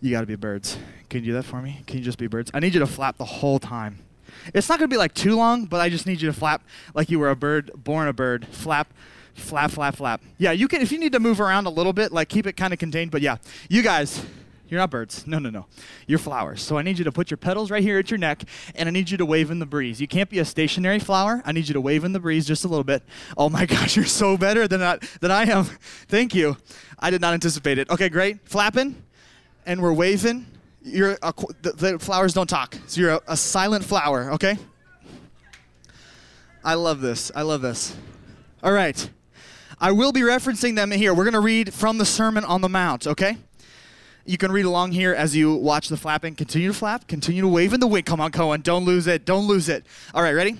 you 0.00 0.10
gotta 0.10 0.26
be 0.26 0.36
birds. 0.36 0.78
Can 1.10 1.20
you 1.20 1.32
do 1.32 1.32
that 1.34 1.44
for 1.44 1.60
me? 1.60 1.82
Can 1.86 1.98
you 1.98 2.04
just 2.04 2.18
be 2.18 2.28
birds? 2.28 2.50
I 2.54 2.60
need 2.60 2.72
you 2.72 2.80
to 2.80 2.86
flap 2.86 3.18
the 3.18 3.24
whole 3.24 3.58
time. 3.58 3.98
It's 4.54 4.68
not 4.68 4.78
gonna 4.78 4.88
be 4.88 4.96
like 4.96 5.14
too 5.14 5.36
long, 5.36 5.66
but 5.66 5.80
I 5.80 5.88
just 5.90 6.06
need 6.06 6.22
you 6.22 6.28
to 6.28 6.32
flap 6.32 6.62
like 6.94 7.10
you 7.10 7.18
were 7.18 7.30
a 7.30 7.36
bird, 7.36 7.70
born 7.76 8.08
a 8.08 8.12
bird. 8.12 8.46
Flap, 8.46 8.92
flap, 9.34 9.72
flap, 9.72 9.96
flap. 9.96 10.22
Yeah, 10.38 10.52
you 10.52 10.68
can. 10.68 10.80
If 10.80 10.92
you 10.92 10.98
need 10.98 11.12
to 11.12 11.20
move 11.20 11.40
around 11.40 11.66
a 11.66 11.70
little 11.70 11.92
bit, 11.92 12.12
like 12.12 12.28
keep 12.28 12.46
it 12.46 12.54
kind 12.56 12.72
of 12.72 12.78
contained. 12.78 13.10
But 13.10 13.20
yeah, 13.22 13.36
you 13.68 13.82
guys. 13.82 14.24
You're 14.68 14.80
not 14.80 14.90
birds. 14.90 15.26
No, 15.26 15.38
no, 15.38 15.50
no. 15.50 15.66
You're 16.06 16.18
flowers. 16.18 16.62
So 16.62 16.78
I 16.78 16.82
need 16.82 16.98
you 16.98 17.04
to 17.04 17.12
put 17.12 17.30
your 17.30 17.36
petals 17.36 17.70
right 17.70 17.82
here 17.82 17.98
at 17.98 18.10
your 18.10 18.18
neck, 18.18 18.44
and 18.74 18.88
I 18.88 18.92
need 18.92 19.10
you 19.10 19.18
to 19.18 19.26
wave 19.26 19.50
in 19.50 19.58
the 19.58 19.66
breeze. 19.66 20.00
You 20.00 20.08
can't 20.08 20.30
be 20.30 20.38
a 20.38 20.44
stationary 20.44 20.98
flower. 20.98 21.42
I 21.44 21.52
need 21.52 21.68
you 21.68 21.74
to 21.74 21.80
wave 21.80 22.04
in 22.04 22.12
the 22.12 22.20
breeze 22.20 22.46
just 22.46 22.64
a 22.64 22.68
little 22.68 22.84
bit. 22.84 23.02
Oh 23.36 23.48
my 23.50 23.66
gosh, 23.66 23.96
you're 23.96 24.06
so 24.06 24.36
better 24.36 24.66
than 24.66 24.82
I, 24.82 24.98
than 25.20 25.30
I 25.30 25.44
am. 25.44 25.64
Thank 26.08 26.34
you. 26.34 26.56
I 26.98 27.10
did 27.10 27.20
not 27.20 27.34
anticipate 27.34 27.78
it. 27.78 27.90
Okay, 27.90 28.08
great. 28.08 28.48
Flapping, 28.48 29.02
and 29.66 29.82
we're 29.82 29.92
waving. 29.92 30.46
You're 30.82 31.18
a, 31.22 31.32
the, 31.62 31.72
the, 31.72 31.98
flowers 31.98 32.34
don't 32.34 32.48
talk, 32.48 32.76
so 32.86 33.00
you're 33.00 33.10
a, 33.10 33.20
a 33.28 33.36
silent 33.36 33.84
flower. 33.84 34.32
Okay. 34.32 34.58
I 36.64 36.74
love 36.74 37.00
this. 37.00 37.30
I 37.34 37.42
love 37.42 37.60
this. 37.60 37.94
All 38.62 38.72
right. 38.72 39.10
I 39.78 39.92
will 39.92 40.12
be 40.12 40.22
referencing 40.22 40.76
them 40.76 40.90
here. 40.90 41.12
We're 41.12 41.24
going 41.24 41.34
to 41.34 41.40
read 41.40 41.74
from 41.74 41.98
the 41.98 42.06
Sermon 42.06 42.44
on 42.44 42.62
the 42.62 42.68
Mount, 42.68 43.06
okay? 43.06 43.36
You 44.26 44.38
can 44.38 44.50
read 44.50 44.64
along 44.64 44.92
here 44.92 45.12
as 45.12 45.36
you 45.36 45.54
watch 45.54 45.88
the 45.88 45.96
flapping. 45.96 46.34
Continue 46.34 46.68
to 46.68 46.74
flap, 46.74 47.06
continue 47.06 47.42
to 47.42 47.48
wave 47.48 47.74
in 47.74 47.80
the 47.80 47.86
wind. 47.86 48.06
Come 48.06 48.20
on, 48.20 48.32
Cohen. 48.32 48.62
Don't 48.62 48.84
lose 48.84 49.06
it. 49.06 49.26
Don't 49.26 49.46
lose 49.46 49.68
it. 49.68 49.84
All 50.14 50.22
right, 50.22 50.32
ready? 50.32 50.56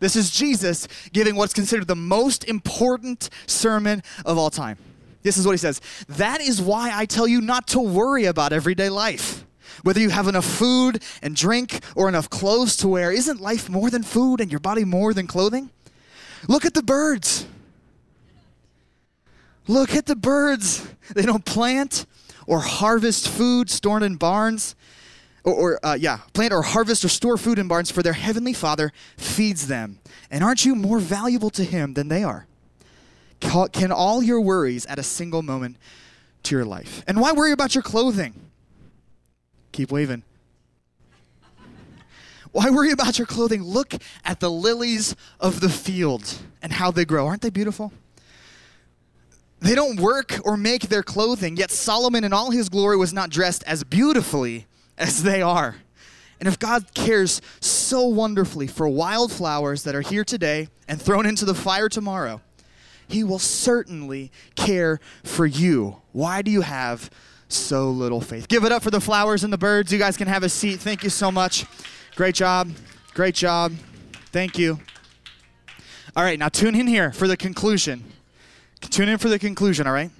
This 0.00 0.14
is 0.14 0.30
Jesus 0.30 0.86
giving 1.12 1.34
what's 1.34 1.54
considered 1.54 1.88
the 1.88 1.96
most 1.96 2.44
important 2.44 3.30
sermon 3.46 4.02
of 4.24 4.36
all 4.38 4.50
time. 4.50 4.76
This 5.22 5.36
is 5.36 5.46
what 5.46 5.52
he 5.52 5.58
says 5.58 5.80
That 6.08 6.40
is 6.40 6.60
why 6.60 6.90
I 6.94 7.06
tell 7.06 7.26
you 7.26 7.40
not 7.40 7.66
to 7.68 7.80
worry 7.80 8.26
about 8.26 8.52
everyday 8.52 8.90
life. 8.90 9.44
Whether 9.82 10.00
you 10.00 10.10
have 10.10 10.28
enough 10.28 10.44
food 10.44 11.02
and 11.22 11.34
drink 11.34 11.80
or 11.94 12.08
enough 12.08 12.28
clothes 12.28 12.76
to 12.78 12.88
wear, 12.88 13.12
isn't 13.12 13.40
life 13.40 13.68
more 13.68 13.90
than 13.90 14.02
food 14.02 14.40
and 14.40 14.50
your 14.50 14.60
body 14.60 14.84
more 14.84 15.14
than 15.14 15.26
clothing? 15.26 15.70
Look 16.48 16.64
at 16.64 16.74
the 16.74 16.82
birds. 16.82 17.46
Look 19.66 19.94
at 19.94 20.06
the 20.06 20.16
birds. 20.16 20.86
They 21.14 21.22
don't 21.22 21.44
plant 21.44 22.06
or 22.48 22.60
harvest 22.60 23.28
food 23.28 23.68
stored 23.68 24.02
in 24.02 24.16
barns, 24.16 24.74
or, 25.44 25.52
or 25.52 25.86
uh, 25.86 25.94
yeah, 26.00 26.20
plant 26.32 26.52
or 26.52 26.62
harvest 26.62 27.04
or 27.04 27.08
store 27.08 27.36
food 27.36 27.58
in 27.58 27.68
barns, 27.68 27.90
for 27.90 28.02
their 28.02 28.14
heavenly 28.14 28.54
Father 28.54 28.90
feeds 29.18 29.68
them. 29.68 30.00
And 30.30 30.42
aren't 30.42 30.64
you 30.64 30.74
more 30.74 30.98
valuable 30.98 31.50
to 31.50 31.62
Him 31.62 31.92
than 31.92 32.08
they 32.08 32.24
are? 32.24 32.46
Can 33.40 33.92
all 33.92 34.22
your 34.22 34.40
worries 34.40 34.86
add 34.86 34.98
a 34.98 35.02
single 35.02 35.42
moment 35.42 35.76
to 36.44 36.56
your 36.56 36.64
life? 36.64 37.04
And 37.06 37.20
why 37.20 37.32
worry 37.32 37.52
about 37.52 37.74
your 37.74 37.82
clothing? 37.82 38.34
Keep 39.70 39.92
waving. 39.92 40.22
Why 42.50 42.70
worry 42.70 42.92
about 42.92 43.18
your 43.18 43.26
clothing? 43.26 43.62
Look 43.62 43.92
at 44.24 44.40
the 44.40 44.50
lilies 44.50 45.14
of 45.38 45.60
the 45.60 45.68
field 45.68 46.38
and 46.62 46.72
how 46.72 46.90
they 46.90 47.04
grow. 47.04 47.26
Aren't 47.26 47.42
they 47.42 47.50
beautiful? 47.50 47.92
They 49.60 49.74
don't 49.74 50.00
work 50.00 50.38
or 50.44 50.56
make 50.56 50.82
their 50.82 51.02
clothing, 51.02 51.56
yet 51.56 51.70
Solomon 51.70 52.24
in 52.24 52.32
all 52.32 52.50
his 52.50 52.68
glory 52.68 52.96
was 52.96 53.12
not 53.12 53.30
dressed 53.30 53.64
as 53.64 53.82
beautifully 53.84 54.66
as 54.96 55.22
they 55.22 55.42
are. 55.42 55.76
And 56.38 56.48
if 56.48 56.58
God 56.58 56.94
cares 56.94 57.42
so 57.60 58.06
wonderfully 58.06 58.68
for 58.68 58.88
wildflowers 58.88 59.82
that 59.82 59.96
are 59.96 60.00
here 60.00 60.24
today 60.24 60.68
and 60.86 61.02
thrown 61.02 61.26
into 61.26 61.44
the 61.44 61.54
fire 61.54 61.88
tomorrow, 61.88 62.40
he 63.08 63.24
will 63.24 63.40
certainly 63.40 64.30
care 64.54 65.00
for 65.24 65.46
you. 65.46 66.02
Why 66.12 66.42
do 66.42 66.50
you 66.50 66.60
have 66.60 67.10
so 67.48 67.90
little 67.90 68.20
faith? 68.20 68.46
Give 68.46 68.64
it 68.64 68.70
up 68.70 68.82
for 68.82 68.90
the 68.90 69.00
flowers 69.00 69.42
and 69.42 69.52
the 69.52 69.58
birds. 69.58 69.92
You 69.92 69.98
guys 69.98 70.16
can 70.16 70.28
have 70.28 70.44
a 70.44 70.48
seat. 70.48 70.78
Thank 70.78 71.02
you 71.02 71.10
so 71.10 71.32
much. 71.32 71.64
Great 72.14 72.34
job. 72.34 72.70
Great 73.14 73.34
job. 73.34 73.72
Thank 74.30 74.58
you. 74.58 74.78
All 76.14 76.22
right, 76.22 76.38
now 76.38 76.48
tune 76.48 76.74
in 76.74 76.86
here 76.86 77.10
for 77.12 77.26
the 77.26 77.36
conclusion. 77.36 78.04
Tune 78.80 79.08
in 79.08 79.18
for 79.18 79.28
the 79.28 79.38
conclusion, 79.38 79.86
all 79.86 79.92
right? 79.92 80.10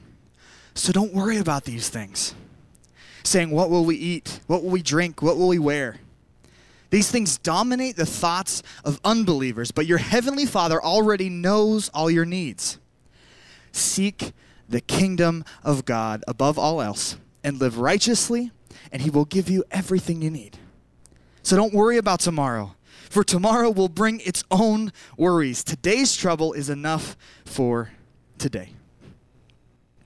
So 0.74 0.92
don't 0.92 1.12
worry 1.12 1.38
about 1.38 1.64
these 1.64 1.88
things. 1.88 2.34
Saying, 3.24 3.50
what 3.50 3.70
will 3.70 3.84
we 3.84 3.96
eat? 3.96 4.40
What 4.46 4.62
will 4.62 4.70
we 4.70 4.82
drink? 4.82 5.22
What 5.22 5.36
will 5.36 5.48
we 5.48 5.58
wear? 5.58 5.96
These 6.90 7.10
things 7.10 7.36
dominate 7.38 7.96
the 7.96 8.06
thoughts 8.06 8.62
of 8.84 9.00
unbelievers, 9.04 9.70
but 9.70 9.86
your 9.86 9.98
heavenly 9.98 10.46
Father 10.46 10.82
already 10.82 11.28
knows 11.28 11.90
all 11.90 12.10
your 12.10 12.24
needs. 12.24 12.78
Seek 13.72 14.32
the 14.68 14.80
kingdom 14.80 15.44
of 15.62 15.84
God 15.84 16.24
above 16.26 16.58
all 16.58 16.80
else 16.80 17.16
and 17.44 17.58
live 17.58 17.78
righteously, 17.78 18.50
and 18.90 19.02
He 19.02 19.10
will 19.10 19.24
give 19.24 19.50
you 19.50 19.64
everything 19.70 20.22
you 20.22 20.30
need. 20.30 20.56
So 21.42 21.56
don't 21.56 21.74
worry 21.74 21.98
about 21.98 22.20
tomorrow, 22.20 22.74
for 23.10 23.22
tomorrow 23.22 23.70
will 23.70 23.88
bring 23.88 24.20
its 24.20 24.44
own 24.50 24.92
worries. 25.16 25.62
Today's 25.64 26.16
trouble 26.16 26.52
is 26.52 26.70
enough 26.70 27.16
for 27.44 27.90
today. 28.38 28.70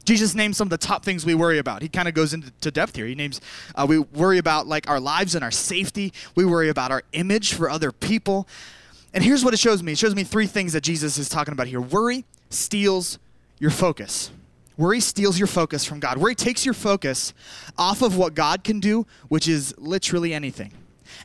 Jesus 0.04 0.34
names 0.34 0.56
some 0.56 0.66
of 0.66 0.70
the 0.70 0.78
top 0.78 1.04
things 1.04 1.24
we 1.24 1.34
worry 1.34 1.58
about. 1.58 1.82
He 1.82 1.88
kind 1.88 2.08
of 2.08 2.14
goes 2.14 2.34
into 2.34 2.70
depth 2.70 2.96
here. 2.96 3.06
He 3.06 3.14
names, 3.14 3.40
uh, 3.74 3.86
we 3.88 3.98
worry 3.98 4.38
about 4.38 4.66
like 4.66 4.88
our 4.90 4.98
lives 4.98 5.34
and 5.34 5.44
our 5.44 5.50
safety. 5.50 6.12
We 6.34 6.44
worry 6.44 6.68
about 6.68 6.90
our 6.90 7.02
image 7.12 7.54
for 7.54 7.70
other 7.70 7.92
people. 7.92 8.48
And 9.14 9.22
here's 9.22 9.44
what 9.44 9.54
it 9.54 9.58
shows 9.58 9.82
me 9.82 9.92
it 9.92 9.98
shows 9.98 10.14
me 10.14 10.24
three 10.24 10.46
things 10.46 10.72
that 10.72 10.82
Jesus 10.82 11.18
is 11.18 11.28
talking 11.28 11.52
about 11.52 11.68
here 11.68 11.80
worry 11.80 12.24
steals 12.50 13.18
your 13.58 13.70
focus. 13.70 14.30
Worry 14.76 15.00
steals 15.00 15.38
your 15.38 15.46
focus 15.46 15.84
from 15.84 16.00
God. 16.00 16.18
Worry 16.18 16.34
takes 16.34 16.64
your 16.64 16.74
focus 16.74 17.34
off 17.76 18.02
of 18.02 18.16
what 18.16 18.34
God 18.34 18.64
can 18.64 18.80
do, 18.80 19.06
which 19.28 19.46
is 19.46 19.74
literally 19.78 20.34
anything 20.34 20.72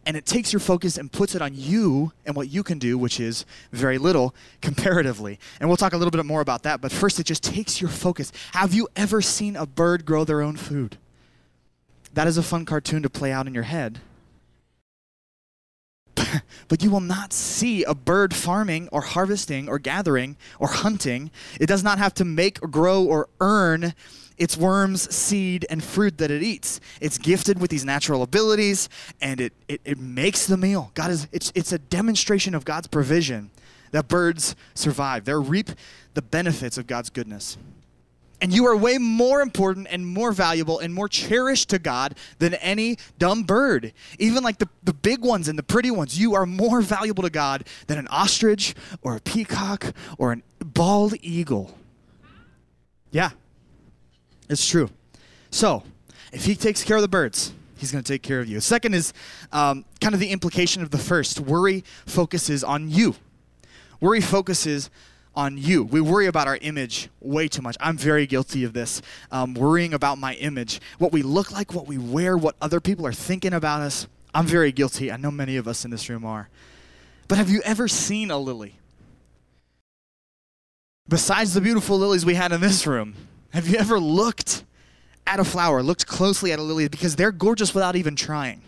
and 0.06 0.17
it 0.17 0.25
takes 0.25 0.53
your 0.53 0.60
focus 0.60 0.98
and 0.98 1.12
puts 1.12 1.36
it 1.36 1.41
on 1.41 1.51
you 1.53 2.12
and 2.25 2.36
what 2.36 2.50
you 2.50 2.63
can 2.63 2.79
do, 2.79 2.98
which 2.98 3.20
is 3.20 3.46
very 3.72 3.98
little 3.98 4.34
comparatively. 4.62 5.39
And 5.60 5.70
we'll 5.70 5.77
talk 5.77 5.94
a 5.94 5.98
little 5.98 6.12
bit 6.12 6.25
more 6.25 6.41
about 6.41 6.63
that, 6.63 6.82
but 6.82 6.91
first, 6.91 7.20
it 7.20 7.25
just 7.25 7.44
takes 7.44 7.82
your 7.82 7.89
focus. 7.89 8.32
Have 8.53 8.74
you 8.74 8.88
ever 8.96 9.22
seen 9.22 9.56
a 9.56 9.65
bird 9.65 10.06
grow 10.06 10.24
their 10.24 10.41
own 10.41 10.56
food? 10.56 10.98
That 12.13 12.27
is 12.27 12.38
a 12.38 12.44
fun 12.44 12.65
cartoon 12.65 13.03
to 13.03 13.10
play 13.10 13.32
out 13.32 13.48
in 13.48 13.53
your 13.53 13.63
head. 13.63 14.00
but 16.67 16.84
you 16.84 16.89
will 16.89 17.00
not 17.00 17.34
see 17.34 17.84
a 17.84 17.94
bird 17.94 18.34
farming 18.36 18.89
or 18.91 19.01
harvesting 19.01 19.70
or 19.70 19.79
gathering 19.79 20.36
or 20.60 20.67
hunting. 20.67 21.32
It 21.60 21.67
does 21.67 21.84
not 21.84 21.98
have 21.98 22.13
to 22.15 22.25
make 22.25 22.62
or 22.63 22.67
grow 22.67 23.03
or 23.03 23.29
earn 23.39 23.94
its 24.38 24.56
worms, 24.56 25.13
seed, 25.13 25.65
and 25.70 25.84
fruit 25.84 26.17
that 26.20 26.32
it 26.32 26.44
eats. 26.44 26.79
It's 27.01 27.17
gifted 27.17 27.60
with 27.60 27.72
these 27.72 27.86
natural 27.86 28.24
abilities 28.24 28.89
and 29.22 29.41
it, 29.41 29.53
it, 29.67 29.82
it 29.84 30.00
makes 30.00 30.46
the 30.46 30.58
meal. 30.58 30.91
God 30.94 31.12
is 31.12 31.27
it's 31.32 31.51
it's 31.56 31.72
a 31.72 31.79
demonstration 31.79 32.53
of 32.53 32.65
God's 32.65 32.88
provision 32.88 33.51
that 33.91 34.08
birds 34.08 34.56
survive. 34.74 35.25
They 35.25 35.34
reap 35.34 35.70
the 36.13 36.22
benefits 36.22 36.77
of 36.77 36.88
God's 36.88 37.10
goodness. 37.10 37.58
And 38.39 38.53
you 38.53 38.67
are 38.67 38.77
way 38.77 39.00
more 39.00 39.41
important 39.41 39.88
and 39.89 40.06
more 40.06 40.32
valuable 40.32 40.77
and 40.77 40.94
more 40.94 41.10
cherished 41.10 41.70
to 41.70 41.79
God 41.79 42.15
than 42.38 42.53
any 42.56 42.98
dumb 43.17 43.44
bird. 43.44 43.94
Even 44.20 44.44
like 44.44 44.60
the, 44.60 44.70
the 44.84 44.94
big 44.94 45.22
ones 45.22 45.48
and 45.48 45.58
the 45.58 45.63
pretty 45.63 45.89
ones, 45.89 46.20
you 46.20 46.36
are 46.36 46.46
more 46.46 46.82
valuable 46.82 47.24
to 47.24 47.32
God 47.32 47.65
than 47.88 47.98
an 47.98 48.08
ostrich 48.10 48.75
or 49.01 49.15
a 49.15 49.20
peacock 49.20 49.91
or 50.20 50.34
a 50.34 50.65
bald 50.65 51.15
eagle. 51.22 51.75
Yeah, 53.10 53.32
it's 54.50 54.68
true. 54.68 54.89
So, 55.51 55.84
if 56.32 56.46
he 56.46 56.56
takes 56.56 56.84
care 56.84 56.98
of 56.98 57.01
the 57.01 57.08
birds, 57.08 57.54
he's 57.77 57.92
going 57.92 58.04
to 58.04 58.13
take 58.13 58.22
care 58.22 58.39
of 58.39 58.48
you. 58.48 58.60
Second 58.60 58.94
is 58.94 59.13
um, 59.51 59.86
kind 60.01 60.13
of 60.13 60.20
the 60.20 60.30
implication 60.30 60.82
of 60.82 60.92
the 60.92 60.98
first 60.98 61.39
worry 61.39 61.84
focuses 62.06 62.63
on 62.63 62.89
you. 62.89 63.16
Worry 64.00 64.22
focuses 64.22 64.89
on 65.36 65.58
you. 65.58 65.84
We 65.84 66.01
worry 66.01 66.25
about 66.25 66.48
our 66.48 66.58
image 66.58 67.10
way 67.22 67.48
too 67.48 67.62
much. 67.62 67.77
I'm 67.80 67.98
very 67.98 68.25
guilty 68.25 68.63
of 68.63 68.74
this, 68.74 69.01
um, 69.32 69.54
worrying 69.54 69.94
about 69.94 70.18
my 70.18 70.34
image, 70.36 70.82
what 70.98 71.12
we 71.12 71.22
look 71.22 71.51
like, 71.51 71.74
what 71.74 71.88
we 71.88 71.98
wear, 71.98 72.36
what 72.36 72.56
other 72.62 72.80
people 72.80 73.06
are 73.06 73.13
thinking 73.13 73.54
about 73.54 73.82
us. 73.82 74.08
I'm 74.34 74.46
very 74.46 74.72
guilty. 74.72 75.12
I 75.12 75.18
know 75.18 75.32
many 75.32 75.58
of 75.58 75.68
us 75.68 75.86
in 75.86 75.92
this 75.92 76.10
room 76.10 76.25
are. 76.25 76.50
But 77.27 77.38
have 77.38 77.50
you 77.50 77.62
ever 77.63 77.88
seen 77.88 78.32
a 78.32 78.38
lily? 78.38 78.75
Besides 81.08 81.54
the 81.54 81.62
beautiful 81.62 81.98
lilies 81.98 82.25
we 82.25 82.34
had 82.34 82.51
in 82.51 82.60
this 82.60 82.86
room, 82.86 83.16
have 83.51 83.68
you 83.68 83.77
ever 83.77 84.00
looked 84.00 84.63
at 85.25 85.39
a 85.39 85.44
flower, 85.44 85.84
looked 85.84 86.08
closely 86.08 86.51
at 86.51 86.60
a 86.60 86.62
lily 86.62 86.88
because 86.88 87.16
they're 87.16 87.32
gorgeous 87.32 87.74
without 87.74 87.96
even 87.96 88.16
trying? 88.16 88.62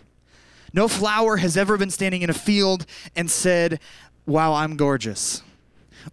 No 0.72 0.88
flower 0.88 1.38
has 1.38 1.56
ever 1.56 1.76
been 1.76 1.90
standing 1.90 2.22
in 2.22 2.30
a 2.30 2.34
field 2.34 2.86
and 3.16 3.30
said, 3.30 3.80
Wow, 4.26 4.54
I'm 4.54 4.76
gorgeous. 4.76 5.42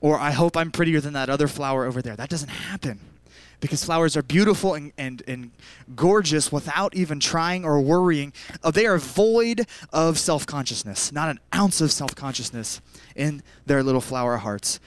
Or 0.01 0.17
I 0.17 0.31
hope 0.31 0.57
I'm 0.57 0.71
prettier 0.71 0.99
than 0.99 1.13
that 1.13 1.29
other 1.29 1.47
flower 1.47 1.85
over 1.85 2.01
there. 2.01 2.15
That 2.15 2.29
doesn't 2.29 2.49
happen 2.49 2.99
because 3.59 3.83
flowers 3.83 4.15
are 4.15 4.21
beautiful 4.21 4.73
and, 4.73 4.91
and, 4.97 5.23
and 5.27 5.51
gorgeous 5.95 6.51
without 6.51 6.95
even 6.95 7.19
trying 7.19 7.65
or 7.65 7.81
worrying. 7.81 8.33
Uh, 8.63 8.71
they 8.71 8.85
are 8.85 8.97
void 8.97 9.65
of 9.91 10.17
self 10.17 10.45
consciousness, 10.45 11.11
not 11.11 11.29
an 11.29 11.39
ounce 11.53 11.81
of 11.81 11.91
self 11.91 12.15
consciousness 12.15 12.81
in 13.15 13.43
their 13.65 13.83
little 13.83 14.01
flower 14.01 14.37
hearts. 14.37 14.79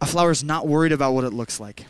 A 0.00 0.06
flower 0.06 0.30
is 0.30 0.42
not 0.42 0.66
worried 0.66 0.92
about 0.92 1.12
what 1.12 1.24
it 1.24 1.32
looks 1.32 1.60
like. 1.60 1.84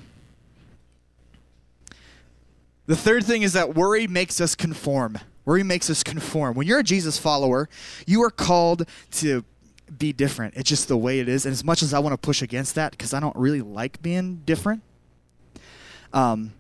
The 2.91 2.97
third 2.97 3.23
thing 3.23 3.43
is 3.43 3.53
that 3.53 3.77
worry 3.77 4.09
makes 4.09 4.41
us 4.41 4.57
conform. 4.57 5.17
Worry 5.45 5.63
makes 5.63 5.89
us 5.91 6.03
conform. 6.03 6.57
When 6.57 6.67
you're 6.67 6.81
a 6.81 6.83
Jesus 6.83 7.19
follower, 7.19 7.69
you 8.05 8.21
are 8.25 8.31
called 8.31 8.85
to 9.13 9.45
be 9.97 10.13
different. 10.13 10.55
It's 10.57 10.69
just 10.69 10.89
the 10.89 10.97
way 10.97 11.21
it 11.21 11.29
is. 11.29 11.47
And 11.47 11.53
as 11.53 11.63
much 11.63 11.85
as 11.85 11.95
I 11.95 12.01
want 12.01 12.15
to 12.15 12.19
push 12.19 12.43
against 12.43 12.75
that, 12.75 12.91
because 12.91 13.15
I 13.15 13.21
don't 13.21 13.37
really 13.37 13.61
like 13.61 14.03
being 14.03 14.43
different, 14.45 14.83
um, 16.13 16.53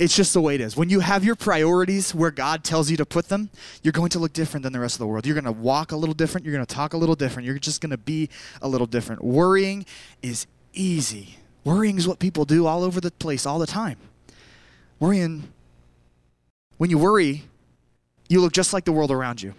it's 0.00 0.16
just 0.16 0.34
the 0.34 0.40
way 0.40 0.56
it 0.56 0.60
is. 0.60 0.76
When 0.76 0.90
you 0.90 0.98
have 0.98 1.22
your 1.22 1.36
priorities 1.36 2.12
where 2.12 2.32
God 2.32 2.64
tells 2.64 2.90
you 2.90 2.96
to 2.96 3.06
put 3.06 3.28
them, 3.28 3.48
you're 3.84 3.92
going 3.92 4.10
to 4.10 4.18
look 4.18 4.32
different 4.32 4.64
than 4.64 4.72
the 4.72 4.80
rest 4.80 4.96
of 4.96 4.98
the 4.98 5.06
world. 5.06 5.26
You're 5.26 5.40
going 5.40 5.44
to 5.44 5.52
walk 5.52 5.92
a 5.92 5.96
little 5.96 6.12
different. 6.12 6.44
You're 6.44 6.56
going 6.56 6.66
to 6.66 6.74
talk 6.74 6.92
a 6.92 6.96
little 6.96 7.14
different. 7.14 7.46
You're 7.46 7.60
just 7.60 7.80
going 7.80 7.90
to 7.90 7.96
be 7.96 8.30
a 8.62 8.66
little 8.66 8.88
different. 8.88 9.22
Worrying 9.22 9.86
is 10.22 10.48
easy. 10.72 11.38
Worrying 11.62 11.98
is 11.98 12.08
what 12.08 12.18
people 12.18 12.44
do 12.44 12.66
all 12.66 12.82
over 12.82 13.00
the 13.00 13.12
place 13.12 13.46
all 13.46 13.60
the 13.60 13.66
time. 13.68 13.98
Worrying, 15.02 15.48
when 16.76 16.88
you 16.88 16.96
worry, 16.96 17.42
you 18.28 18.40
look 18.40 18.52
just 18.52 18.72
like 18.72 18.84
the 18.84 18.92
world 18.92 19.10
around 19.10 19.42
you. 19.42 19.52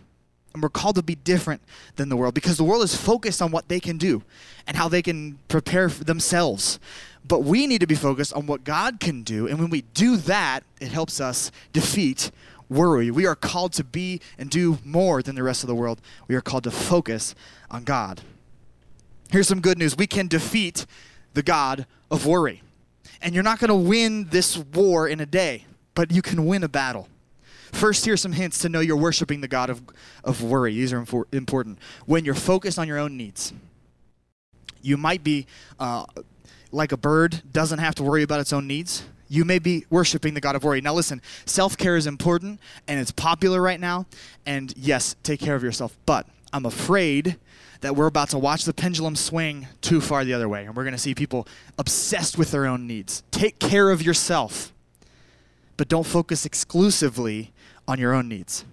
And 0.54 0.64
we're 0.64 0.70
called 0.70 0.96
to 0.96 1.04
be 1.04 1.16
different 1.16 1.62
than 1.98 2.08
the 2.08 2.16
world 2.16 2.34
because 2.34 2.56
the 2.56 2.64
world 2.64 2.82
is 2.82 2.96
focused 2.96 3.42
on 3.42 3.52
what 3.52 3.68
they 3.68 3.82
can 3.82 3.98
do 3.98 4.24
and 4.66 4.78
how 4.78 4.88
they 4.88 5.02
can 5.02 5.40
prepare 5.50 5.90
themselves. 5.90 6.80
But 7.28 7.44
we 7.44 7.68
need 7.68 7.82
to 7.82 7.88
be 7.88 7.94
focused 7.94 8.32
on 8.32 8.48
what 8.48 8.64
God 8.64 9.02
can 9.02 9.22
do. 9.22 9.46
And 9.46 9.60
when 9.60 9.70
we 9.70 9.82
do 9.94 10.16
that, 10.16 10.62
it 10.80 10.94
helps 10.94 11.20
us 11.20 11.52
defeat 11.74 12.32
worry. 12.70 13.12
We 13.12 13.26
are 13.26 13.36
called 13.36 13.74
to 13.74 13.84
be 13.84 14.22
and 14.38 14.50
do 14.50 14.78
more 14.86 15.22
than 15.22 15.36
the 15.36 15.44
rest 15.44 15.62
of 15.62 15.68
the 15.68 15.76
world. 15.76 16.00
We 16.30 16.36
are 16.36 16.42
called 16.42 16.64
to 16.64 16.72
focus 16.72 17.36
on 17.70 17.84
God. 17.84 18.22
Here's 19.30 19.50
some 19.50 19.60
good 19.60 19.78
news 19.78 19.98
we 19.98 20.08
can 20.08 20.30
defeat 20.30 20.86
the 21.34 21.44
God 21.44 21.86
of 22.10 22.26
worry. 22.26 22.62
And 23.24 23.34
you're 23.34 23.44
not 23.44 23.60
going 23.60 23.70
to 23.70 23.76
win 23.76 24.28
this 24.30 24.58
war 24.58 25.08
in 25.08 25.20
a 25.22 25.26
day, 25.26 25.66
but 25.96 26.12
you 26.12 26.22
can 26.22 26.46
win 26.46 26.64
a 26.64 26.68
battle. 26.68 27.08
First, 27.72 28.06
here's 28.06 28.22
some 28.22 28.34
hints 28.34 28.60
to 28.60 28.70
know 28.70 28.82
you're 28.82 28.96
worshiping 28.96 29.42
the 29.42 29.48
God 29.48 29.70
of, 29.70 29.82
of 30.24 30.44
worry. 30.44 30.76
These 30.76 30.94
are 30.94 31.04
important. 31.32 31.80
When 32.06 32.24
you're 32.24 32.36
focused 32.36 32.78
on 32.78 32.88
your 32.88 33.00
own 33.00 33.18
needs, 33.18 33.52
you 34.82 34.98
might 34.98 35.24
be 35.24 35.48
uh, 35.80 36.06
like 36.72 36.92
a 36.92 36.98
bird, 36.98 37.42
doesn't 37.52 37.80
have 37.80 37.96
to 37.96 38.04
worry 38.04 38.22
about 38.22 38.42
its 38.42 38.54
own 38.54 38.68
needs. 38.68 39.06
You 39.30 39.46
may 39.46 39.58
be 39.58 39.86
worshiping 39.90 40.36
the 40.36 40.42
God 40.42 40.56
of 40.56 40.64
worry. 40.64 40.82
Now, 40.82 40.94
listen, 40.94 41.22
self 41.46 41.76
care 41.78 41.96
is 41.96 42.06
important 42.06 42.60
and 42.88 43.00
it's 43.00 43.12
popular 43.12 43.62
right 43.62 43.80
now. 43.80 44.06
And 44.46 44.74
yes, 44.78 45.16
take 45.24 45.40
care 45.40 45.56
of 45.56 45.64
yourself. 45.64 45.98
But 46.06 46.28
I'm 46.52 46.66
afraid 46.66 47.38
that 47.84 47.96
we're 47.96 48.08
about 48.08 48.30
to 48.30 48.40
watch 48.40 48.64
the 48.64 48.74
pendulum 48.74 49.16
swing 49.16 49.68
too 49.82 50.00
far 50.02 50.24
the 50.26 50.34
other 50.34 50.48
way, 50.50 50.66
and 50.66 50.76
we're 50.76 50.84
going 50.84 50.94
to 50.94 50.98
see 51.00 51.14
people 51.14 51.48
obsessed 51.78 52.38
with 52.38 52.50
their 52.52 52.66
own 52.66 52.88
needs. 52.88 53.24
Take 53.30 53.60
care 53.60 53.92
of 53.92 54.02
yourself, 54.02 54.74
but 55.76 55.90
don't 55.90 56.06
focus 56.06 56.46
exclusively 56.46 57.52
on 57.88 58.00
your 58.00 58.14
own 58.14 58.28
needs. 58.28 58.66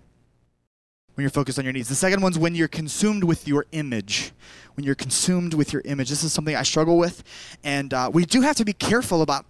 when 1.15 1.25
you're 1.25 1.31
focused 1.31 1.59
on 1.59 1.65
your 1.65 1.73
needs. 1.75 1.89
The 1.89 1.95
second 1.95 2.23
one's 2.23 2.39
when 2.39 2.55
you're 2.55 2.69
consumed 2.69 3.25
with 3.25 3.47
your 3.47 3.67
image. 3.73 4.33
When 4.75 4.87
you're 4.87 4.95
consumed 4.95 5.55
with 5.55 5.73
your 5.73 5.83
image. 5.85 6.09
This 6.09 6.25
is 6.25 6.33
something 6.33 6.57
I 6.57 6.63
struggle 6.63 6.97
with. 6.97 7.23
And 7.63 7.93
uh, 7.93 8.11
we 8.13 8.25
do 8.25 8.41
have 8.41 8.57
to 8.57 8.65
be 8.65 8.73
careful 8.73 9.21
about 9.21 9.45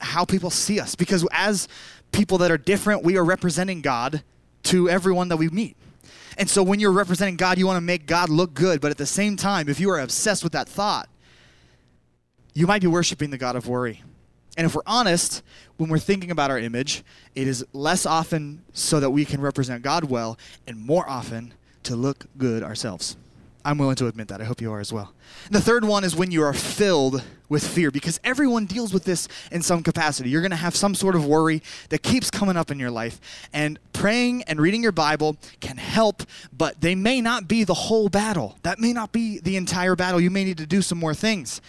how 0.00 0.24
people 0.24 0.50
see 0.50 0.78
us 0.78 0.94
because 0.94 1.26
as 1.32 1.66
people 2.12 2.38
that 2.38 2.50
are 2.50 2.58
different, 2.58 3.02
we 3.02 3.16
are 3.16 3.24
representing 3.24 3.80
God 3.80 4.22
to 4.64 4.88
everyone 4.88 5.28
that 5.28 5.38
we 5.38 5.48
meet. 5.48 5.76
And 6.36 6.48
so 6.48 6.62
when 6.62 6.80
you're 6.80 6.92
representing 6.92 7.36
God, 7.36 7.58
you 7.58 7.66
want 7.66 7.76
to 7.76 7.82
make 7.82 8.06
God 8.06 8.28
look 8.28 8.54
good. 8.54 8.80
But 8.80 8.90
at 8.90 8.98
the 8.98 9.06
same 9.06 9.36
time, 9.36 9.68
if 9.68 9.80
you 9.80 9.90
are 9.90 9.98
obsessed 9.98 10.42
with 10.42 10.52
that 10.52 10.68
thought, 10.68 11.08
you 12.54 12.66
might 12.66 12.80
be 12.80 12.88
worshiping 12.88 13.30
the 13.30 13.38
God 13.38 13.56
of 13.56 13.68
worry. 13.68 14.02
And 14.56 14.66
if 14.66 14.74
we're 14.74 14.82
honest, 14.86 15.42
when 15.76 15.88
we're 15.88 15.98
thinking 15.98 16.32
about 16.32 16.50
our 16.50 16.58
image, 16.58 17.04
it 17.36 17.46
is 17.46 17.64
less 17.72 18.04
often 18.06 18.62
so 18.72 18.98
that 18.98 19.10
we 19.10 19.24
can 19.24 19.40
represent 19.40 19.82
God 19.82 20.04
well, 20.04 20.36
and 20.66 20.78
more 20.78 21.08
often 21.08 21.54
to 21.84 21.94
look 21.94 22.26
good 22.36 22.64
ourselves. 22.64 23.16
I'm 23.64 23.78
willing 23.78 23.96
to 23.96 24.06
admit 24.06 24.28
that. 24.28 24.40
I 24.40 24.44
hope 24.44 24.60
you 24.60 24.72
are 24.72 24.80
as 24.80 24.92
well. 24.92 25.12
And 25.46 25.54
the 25.54 25.60
third 25.60 25.84
one 25.84 26.04
is 26.04 26.16
when 26.16 26.30
you 26.30 26.42
are 26.42 26.52
filled 26.52 27.22
with 27.48 27.66
fear, 27.66 27.90
because 27.90 28.20
everyone 28.24 28.66
deals 28.66 28.92
with 28.92 29.04
this 29.04 29.26
in 29.50 29.62
some 29.62 29.82
capacity. 29.82 30.28
You're 30.30 30.42
going 30.42 30.50
to 30.50 30.56
have 30.56 30.76
some 30.76 30.94
sort 30.94 31.16
of 31.16 31.24
worry 31.24 31.62
that 31.88 32.02
keeps 32.02 32.30
coming 32.30 32.56
up 32.56 32.70
in 32.70 32.78
your 32.78 32.90
life. 32.90 33.20
And 33.52 33.78
praying 33.92 34.42
and 34.44 34.60
reading 34.60 34.82
your 34.82 34.92
Bible 34.92 35.36
can 35.60 35.76
help, 35.78 36.22
but 36.56 36.80
they 36.80 36.94
may 36.94 37.20
not 37.20 37.48
be 37.48 37.64
the 37.64 37.74
whole 37.74 38.08
battle. 38.08 38.58
That 38.62 38.78
may 38.78 38.92
not 38.92 39.12
be 39.12 39.38
the 39.38 39.56
entire 39.56 39.96
battle. 39.96 40.20
You 40.20 40.30
may 40.30 40.44
need 40.44 40.58
to 40.58 40.66
do 40.66 40.82
some 40.82 40.98
more 40.98 41.14
things. 41.14 41.60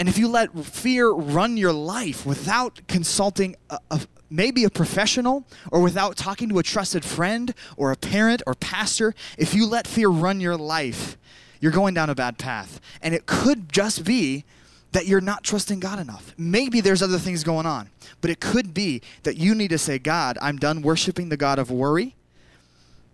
And 0.00 0.08
if 0.08 0.16
you 0.16 0.28
let 0.28 0.58
fear 0.64 1.10
run 1.10 1.58
your 1.58 1.74
life 1.74 2.24
without 2.24 2.80
consulting 2.88 3.54
a, 3.68 3.78
a, 3.90 4.00
maybe 4.30 4.64
a 4.64 4.70
professional 4.70 5.44
or 5.70 5.82
without 5.82 6.16
talking 6.16 6.48
to 6.48 6.58
a 6.58 6.62
trusted 6.62 7.04
friend 7.04 7.52
or 7.76 7.92
a 7.92 7.96
parent 7.96 8.42
or 8.46 8.54
pastor, 8.54 9.14
if 9.36 9.52
you 9.52 9.66
let 9.66 9.86
fear 9.86 10.08
run 10.08 10.40
your 10.40 10.56
life, 10.56 11.18
you're 11.60 11.70
going 11.70 11.92
down 11.92 12.08
a 12.08 12.14
bad 12.14 12.38
path. 12.38 12.80
And 13.02 13.14
it 13.14 13.26
could 13.26 13.70
just 13.70 14.02
be 14.02 14.46
that 14.92 15.04
you're 15.04 15.20
not 15.20 15.44
trusting 15.44 15.80
God 15.80 15.98
enough. 15.98 16.34
Maybe 16.38 16.80
there's 16.80 17.02
other 17.02 17.18
things 17.18 17.44
going 17.44 17.66
on, 17.66 17.90
but 18.22 18.30
it 18.30 18.40
could 18.40 18.72
be 18.72 19.02
that 19.24 19.36
you 19.36 19.54
need 19.54 19.68
to 19.68 19.78
say, 19.78 19.98
God, 19.98 20.38
I'm 20.40 20.56
done 20.56 20.80
worshiping 20.80 21.28
the 21.28 21.36
God 21.36 21.58
of 21.58 21.70
worry 21.70 22.14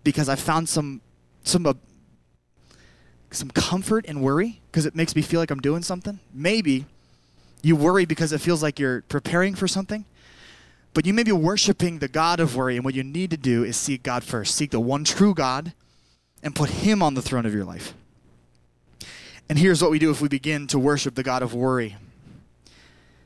because 0.05 0.29
I 0.29 0.35
found 0.35 0.69
some 0.69 1.01
some 1.43 1.65
some 3.31 3.49
comfort 3.49 4.05
and 4.07 4.21
worry 4.21 4.61
because 4.71 4.85
it 4.85 4.95
makes 4.95 5.15
me 5.15 5.21
feel 5.21 5.39
like 5.39 5.51
I'm 5.51 5.59
doing 5.59 5.83
something. 5.83 6.19
Maybe 6.33 6.85
you 7.61 7.75
worry 7.75 8.05
because 8.05 8.31
it 8.31 8.39
feels 8.39 8.63
like 8.63 8.79
you're 8.79 9.01
preparing 9.03 9.55
for 9.55 9.67
something. 9.67 10.05
But 10.93 11.05
you 11.05 11.13
may 11.13 11.23
be 11.23 11.31
worshiping 11.31 11.99
the 11.99 12.07
God 12.07 12.39
of 12.39 12.55
worry, 12.55 12.75
and 12.75 12.83
what 12.83 12.95
you 12.95 13.03
need 13.03 13.29
to 13.29 13.37
do 13.37 13.63
is 13.63 13.77
seek 13.77 14.01
God 14.01 14.23
first. 14.23 14.55
Seek 14.55 14.71
the 14.71 14.79
one 14.79 15.03
true 15.03 15.33
God 15.33 15.73
and 16.41 16.55
put 16.55 16.69
Him 16.69 17.03
on 17.03 17.13
the 17.13 17.21
throne 17.21 17.45
of 17.45 17.53
your 17.53 17.65
life. 17.65 17.93
And 19.49 19.59
here's 19.59 19.81
what 19.81 19.91
we 19.91 19.99
do 19.99 20.09
if 20.09 20.21
we 20.21 20.27
begin 20.27 20.65
to 20.67 20.79
worship 20.79 21.15
the 21.15 21.23
God 21.23 21.43
of 21.43 21.53
worry. 21.53 21.97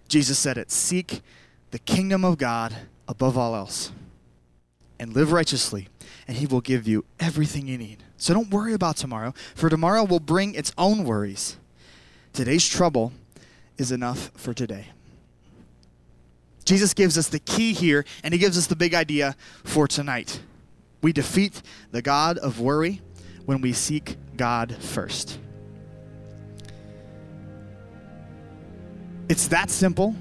Jesus 0.08 0.38
said 0.38 0.58
it 0.58 0.70
Seek 0.70 1.22
the 1.72 1.80
kingdom 1.80 2.26
of 2.26 2.38
God 2.38 2.76
above 3.08 3.38
all 3.38 3.56
else, 3.56 3.92
and 5.00 5.14
live 5.14 5.32
righteously, 5.32 5.88
and 6.28 6.38
He 6.38 6.46
will 6.46 6.62
give 6.62 6.88
you 6.88 7.06
everything 7.20 7.68
you 7.68 7.78
need. 7.78 8.04
So 8.22 8.36
don't 8.36 8.52
worry 8.52 8.76
about 8.76 8.98
tomorrow, 8.98 9.34
for 9.56 9.68
tomorrow 9.68 10.04
will 10.04 10.20
bring 10.20 10.54
its 10.54 10.72
own 10.78 11.06
worries. 11.06 11.58
Today's 12.34 12.68
trouble 12.70 13.14
is 13.80 13.92
enough 13.92 14.30
for 14.36 14.54
today. 14.54 14.90
Jesus 16.64 16.94
gives 16.94 17.18
us 17.18 17.30
the 17.30 17.40
key 17.40 17.74
here, 17.74 18.06
and 18.24 18.32
he 18.32 18.38
gives 18.38 18.60
us 18.60 18.68
the 18.68 18.76
big 18.76 18.94
idea 18.94 19.36
for 19.64 19.88
tonight. 19.88 20.40
We 21.02 21.14
defeat 21.14 21.64
the 21.90 22.04
God 22.04 22.38
of 22.38 22.60
worry 22.60 23.02
when 23.46 23.60
we 23.60 23.74
seek 23.74 24.18
God 24.38 24.76
first. 24.76 25.40
It's 29.30 29.48
that 29.48 29.72
simple, 29.72 30.16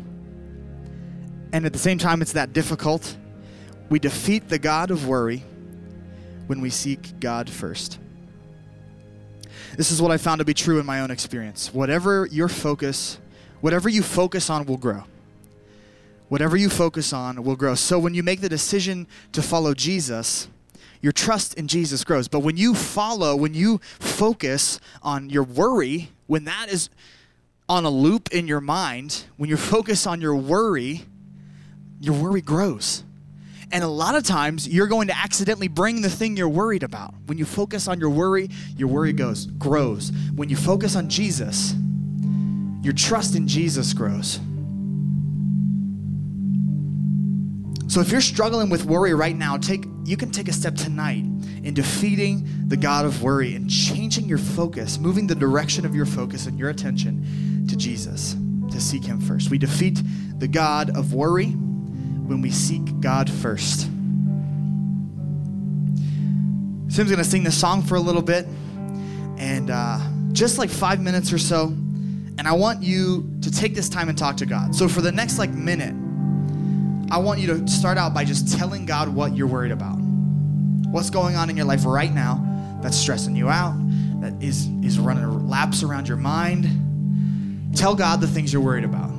and 1.53 1.67
at 1.67 1.75
the 1.75 1.79
same 1.79 1.99
time, 1.99 2.23
it's 2.23 2.33
that 2.33 2.55
difficult. 2.55 3.15
We 3.91 3.99
defeat 3.99 4.49
the 4.49 4.59
God 4.59 4.91
of 4.91 5.07
worry 5.07 5.45
when 6.51 6.61
we 6.61 6.69
seek 6.69 7.21
God 7.21 7.49
first. 7.49 8.01
This 9.77 9.93
is 9.93 10.03
what 10.03 10.11
I 10.11 10.17
found 10.17 10.41
to 10.41 10.45
be 10.45 10.53
true 10.53 10.81
in 10.81 10.85
my 10.85 10.99
own 10.99 11.13
experience. 11.13 11.73
Whatever 11.73 12.27
your 12.27 12.49
focus, 12.49 13.21
whatever 13.61 13.89
you 13.89 14.03
focus 14.03 14.51
on 14.51 14.67
will 14.67 14.77
grow. 14.77 15.05
Whatever 16.29 16.57
you 16.57 16.69
focus 16.69 17.13
on 17.13 17.45
will 17.45 17.55
grow. 17.55 17.77
So 17.77 18.01
when 18.01 18.15
you 18.15 18.25
make 18.25 18.41
the 18.41 18.49
decision 18.49 19.07
to 19.31 19.43
follow 19.43 19.75
Jesus, 19.75 20.49
your 21.01 21.13
trust 21.13 21.55
in 21.55 21.69
Jesus 21.69 22.03
grows. 22.03 22.27
But 22.27 22.41
when 22.41 22.57
you 22.57 22.75
follow, 22.75 23.37
when 23.37 23.55
you 23.55 23.81
focus 24.01 24.81
on 25.05 25.31
your 25.31 25.45
worry, 25.45 26.11
when 26.27 26.47
that 26.47 26.67
is 26.69 26.91
on 27.69 27.85
a 27.85 27.91
loop 27.91 28.33
in 28.33 28.49
your 28.49 28.61
mind, 28.61 29.23
when 29.37 29.49
you 29.49 29.57
focus 29.57 30.05
on 30.05 30.21
your 30.21 30.35
worry, 30.35 31.03
your 32.01 32.21
worry 32.21 32.41
grows. 32.41 33.05
And 33.73 33.85
a 33.85 33.89
lot 33.89 34.17
of 34.17 34.25
times, 34.25 34.67
you're 34.67 34.89
going 34.89 35.09
to 35.09 35.17
accidentally 35.17 35.69
bring 35.69 36.03
the 36.03 36.11
thing 36.11 36.37
you're 36.37 36.49
worried 36.49 36.83
about. 36.83 37.15
When 37.27 37.39
you 37.39 37.45
focus 37.45 37.87
on 37.87 38.01
your 38.01 38.11
worry, 38.11 38.51
your 38.77 38.89
worry 38.89 39.13
goes, 39.13 39.47
grows. 39.47 40.11
When 40.35 40.49
you 40.49 40.57
focus 40.57 40.97
on 40.97 41.09
Jesus, 41.09 41.75
your 42.83 42.93
trust 42.93 43.37
in 43.37 43.47
Jesus 43.47 43.93
grows. 43.93 44.41
So 47.87 48.01
if 48.01 48.11
you're 48.11 48.21
struggling 48.21 48.71
with 48.71 48.85
worry 48.85 49.15
right 49.15 49.37
now, 49.37 49.57
take 49.57 49.85
you 50.05 50.17
can 50.17 50.31
take 50.31 50.49
a 50.49 50.53
step 50.53 50.75
tonight 50.75 51.25
in 51.63 51.75
defeating 51.75 52.49
the 52.69 52.77
God 52.77 53.05
of 53.05 53.23
worry 53.23 53.55
and 53.55 53.69
changing 53.69 54.29
your 54.29 54.39
focus, 54.39 54.99
moving 54.99 55.27
the 55.27 55.35
direction 55.35 55.85
of 55.85 55.95
your 55.95 56.07
focus 56.07 56.47
and 56.47 56.59
your 56.59 56.71
attention 56.71 57.67
to 57.69 57.77
Jesus, 57.77 58.37
to 58.71 58.81
seek 58.81 59.05
him 59.05 59.21
first. 59.21 59.51
We 59.51 59.59
defeat 59.59 60.01
the 60.39 60.49
God 60.49 60.97
of 60.97 61.15
worry 61.15 61.57
when 62.31 62.41
we 62.41 62.51
seek 62.53 63.01
God 63.01 63.29
first. 63.29 63.81
Sim's 66.89 67.11
going 67.11 67.19
to 67.19 67.25
sing 67.25 67.43
this 67.43 67.59
song 67.59 67.83
for 67.83 67.97
a 67.97 68.01
little 68.01 68.23
bit, 68.23 68.47
and 69.37 69.69
uh, 69.69 69.99
just 70.31 70.57
like 70.57 70.71
five 70.71 71.01
minutes 71.01 71.33
or 71.33 71.39
so. 71.39 71.67
And 72.39 72.43
I 72.47 72.53
want 72.53 72.85
you 72.85 73.29
to 73.43 73.51
take 73.51 73.75
this 73.75 73.89
time 73.89 74.09
and 74.09 74.17
talk 74.17 74.37
to 74.37 74.47
God. 74.47 74.77
So 74.77 74.87
for 74.87 75.01
the 75.01 75.11
next 75.11 75.39
like 75.39 75.51
minute, 75.51 75.93
I 77.13 77.19
want 77.19 77.41
you 77.41 77.49
to 77.49 77.67
start 77.67 77.99
out 77.99 78.15
by 78.15 78.25
just 78.25 78.57
telling 78.57 78.87
God 78.87 79.09
what 79.09 79.37
you're 79.37 79.49
worried 79.49 79.73
about. 79.73 79.97
What's 79.97 81.11
going 81.11 81.35
on 81.35 81.51
in 81.51 81.57
your 81.57 81.67
life 81.67 81.85
right 81.85 82.15
now 82.15 82.79
that's 82.81 82.97
stressing 82.97 83.35
you 83.35 83.49
out, 83.49 83.75
that 84.21 84.41
is, 84.41 84.69
is 84.85 85.01
running 85.01 85.49
laps 85.49 85.83
around 85.83 86.07
your 86.07 86.17
mind. 86.17 87.77
Tell 87.77 87.97
God 87.97 88.21
the 88.21 88.29
things 88.29 88.53
you're 88.53 88.63
worried 88.63 88.85
about. 88.85 89.11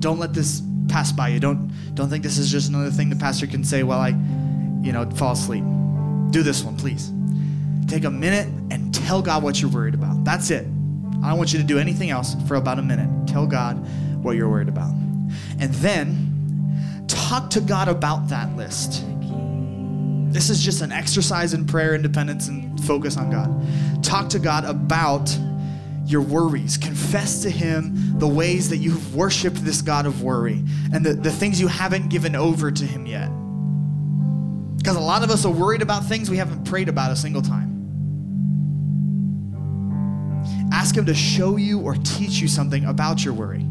Don't 0.00 0.18
let 0.18 0.32
this 0.32 0.62
pass 0.90 1.12
by 1.12 1.28
you. 1.28 1.40
Don't 1.40 1.70
don't 1.94 2.08
think 2.08 2.22
this 2.22 2.36
is 2.36 2.50
just 2.50 2.68
another 2.68 2.90
thing 2.90 3.08
the 3.08 3.16
pastor 3.16 3.46
can 3.46 3.64
say 3.64 3.82
while 3.82 4.00
I, 4.00 4.08
you 4.82 4.92
know, 4.92 5.08
fall 5.10 5.32
asleep. 5.32 5.64
Do 6.30 6.42
this 6.42 6.62
one, 6.62 6.76
please. 6.76 7.12
Take 7.86 8.04
a 8.04 8.10
minute 8.10 8.46
and 8.70 8.94
tell 8.94 9.22
God 9.22 9.42
what 9.42 9.60
you're 9.60 9.70
worried 9.70 9.94
about. 9.94 10.24
That's 10.24 10.50
it. 10.50 10.66
I 11.22 11.28
don't 11.28 11.38
want 11.38 11.52
you 11.52 11.58
to 11.58 11.64
do 11.64 11.78
anything 11.78 12.10
else 12.10 12.36
for 12.46 12.56
about 12.56 12.78
a 12.78 12.82
minute. 12.82 13.08
Tell 13.26 13.46
God 13.46 13.74
what 14.22 14.36
you're 14.36 14.48
worried 14.48 14.68
about. 14.68 14.90
And 15.58 15.74
then 15.74 17.04
talk 17.08 17.50
to 17.50 17.60
God 17.60 17.88
about 17.88 18.28
that 18.28 18.56
list. 18.56 19.04
This 20.32 20.48
is 20.48 20.62
just 20.62 20.80
an 20.80 20.92
exercise 20.92 21.54
in 21.54 21.66
prayer, 21.66 21.94
independence, 21.94 22.48
and 22.48 22.82
focus 22.84 23.16
on 23.16 23.30
God. 23.30 24.04
Talk 24.04 24.28
to 24.30 24.38
God 24.38 24.64
about 24.64 25.36
your 26.10 26.22
worries. 26.22 26.76
Confess 26.76 27.42
to 27.42 27.50
Him 27.50 28.18
the 28.18 28.28
ways 28.28 28.68
that 28.70 28.78
you've 28.78 29.14
worshiped 29.14 29.64
this 29.64 29.82
God 29.82 30.06
of 30.06 30.22
worry 30.22 30.64
and 30.92 31.04
the, 31.04 31.14
the 31.14 31.30
things 31.30 31.60
you 31.60 31.68
haven't 31.68 32.08
given 32.08 32.34
over 32.34 32.70
to 32.70 32.84
Him 32.84 33.06
yet. 33.06 33.28
Because 34.76 34.96
a 34.96 35.00
lot 35.00 35.22
of 35.22 35.30
us 35.30 35.44
are 35.44 35.52
worried 35.52 35.82
about 35.82 36.04
things 36.04 36.30
we 36.30 36.36
haven't 36.38 36.64
prayed 36.64 36.88
about 36.88 37.12
a 37.12 37.16
single 37.16 37.42
time. 37.42 37.68
Ask 40.72 40.96
Him 40.96 41.06
to 41.06 41.14
show 41.14 41.56
you 41.56 41.80
or 41.80 41.94
teach 41.96 42.40
you 42.40 42.48
something 42.48 42.84
about 42.84 43.24
your 43.24 43.34
worry. 43.34 43.66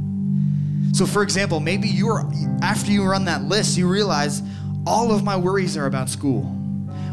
So, 0.94 1.06
for 1.06 1.24
example, 1.24 1.60
maybe 1.60 1.88
you're, 1.88 2.30
after 2.62 2.92
you 2.92 3.04
run 3.04 3.26
that 3.26 3.44
list, 3.44 3.78
you 3.78 3.88
realize 3.88 4.42
all 4.86 5.12
of 5.12 5.24
my 5.24 5.36
worries 5.38 5.78
are 5.78 5.86
about 5.86 6.10
school, 6.10 6.56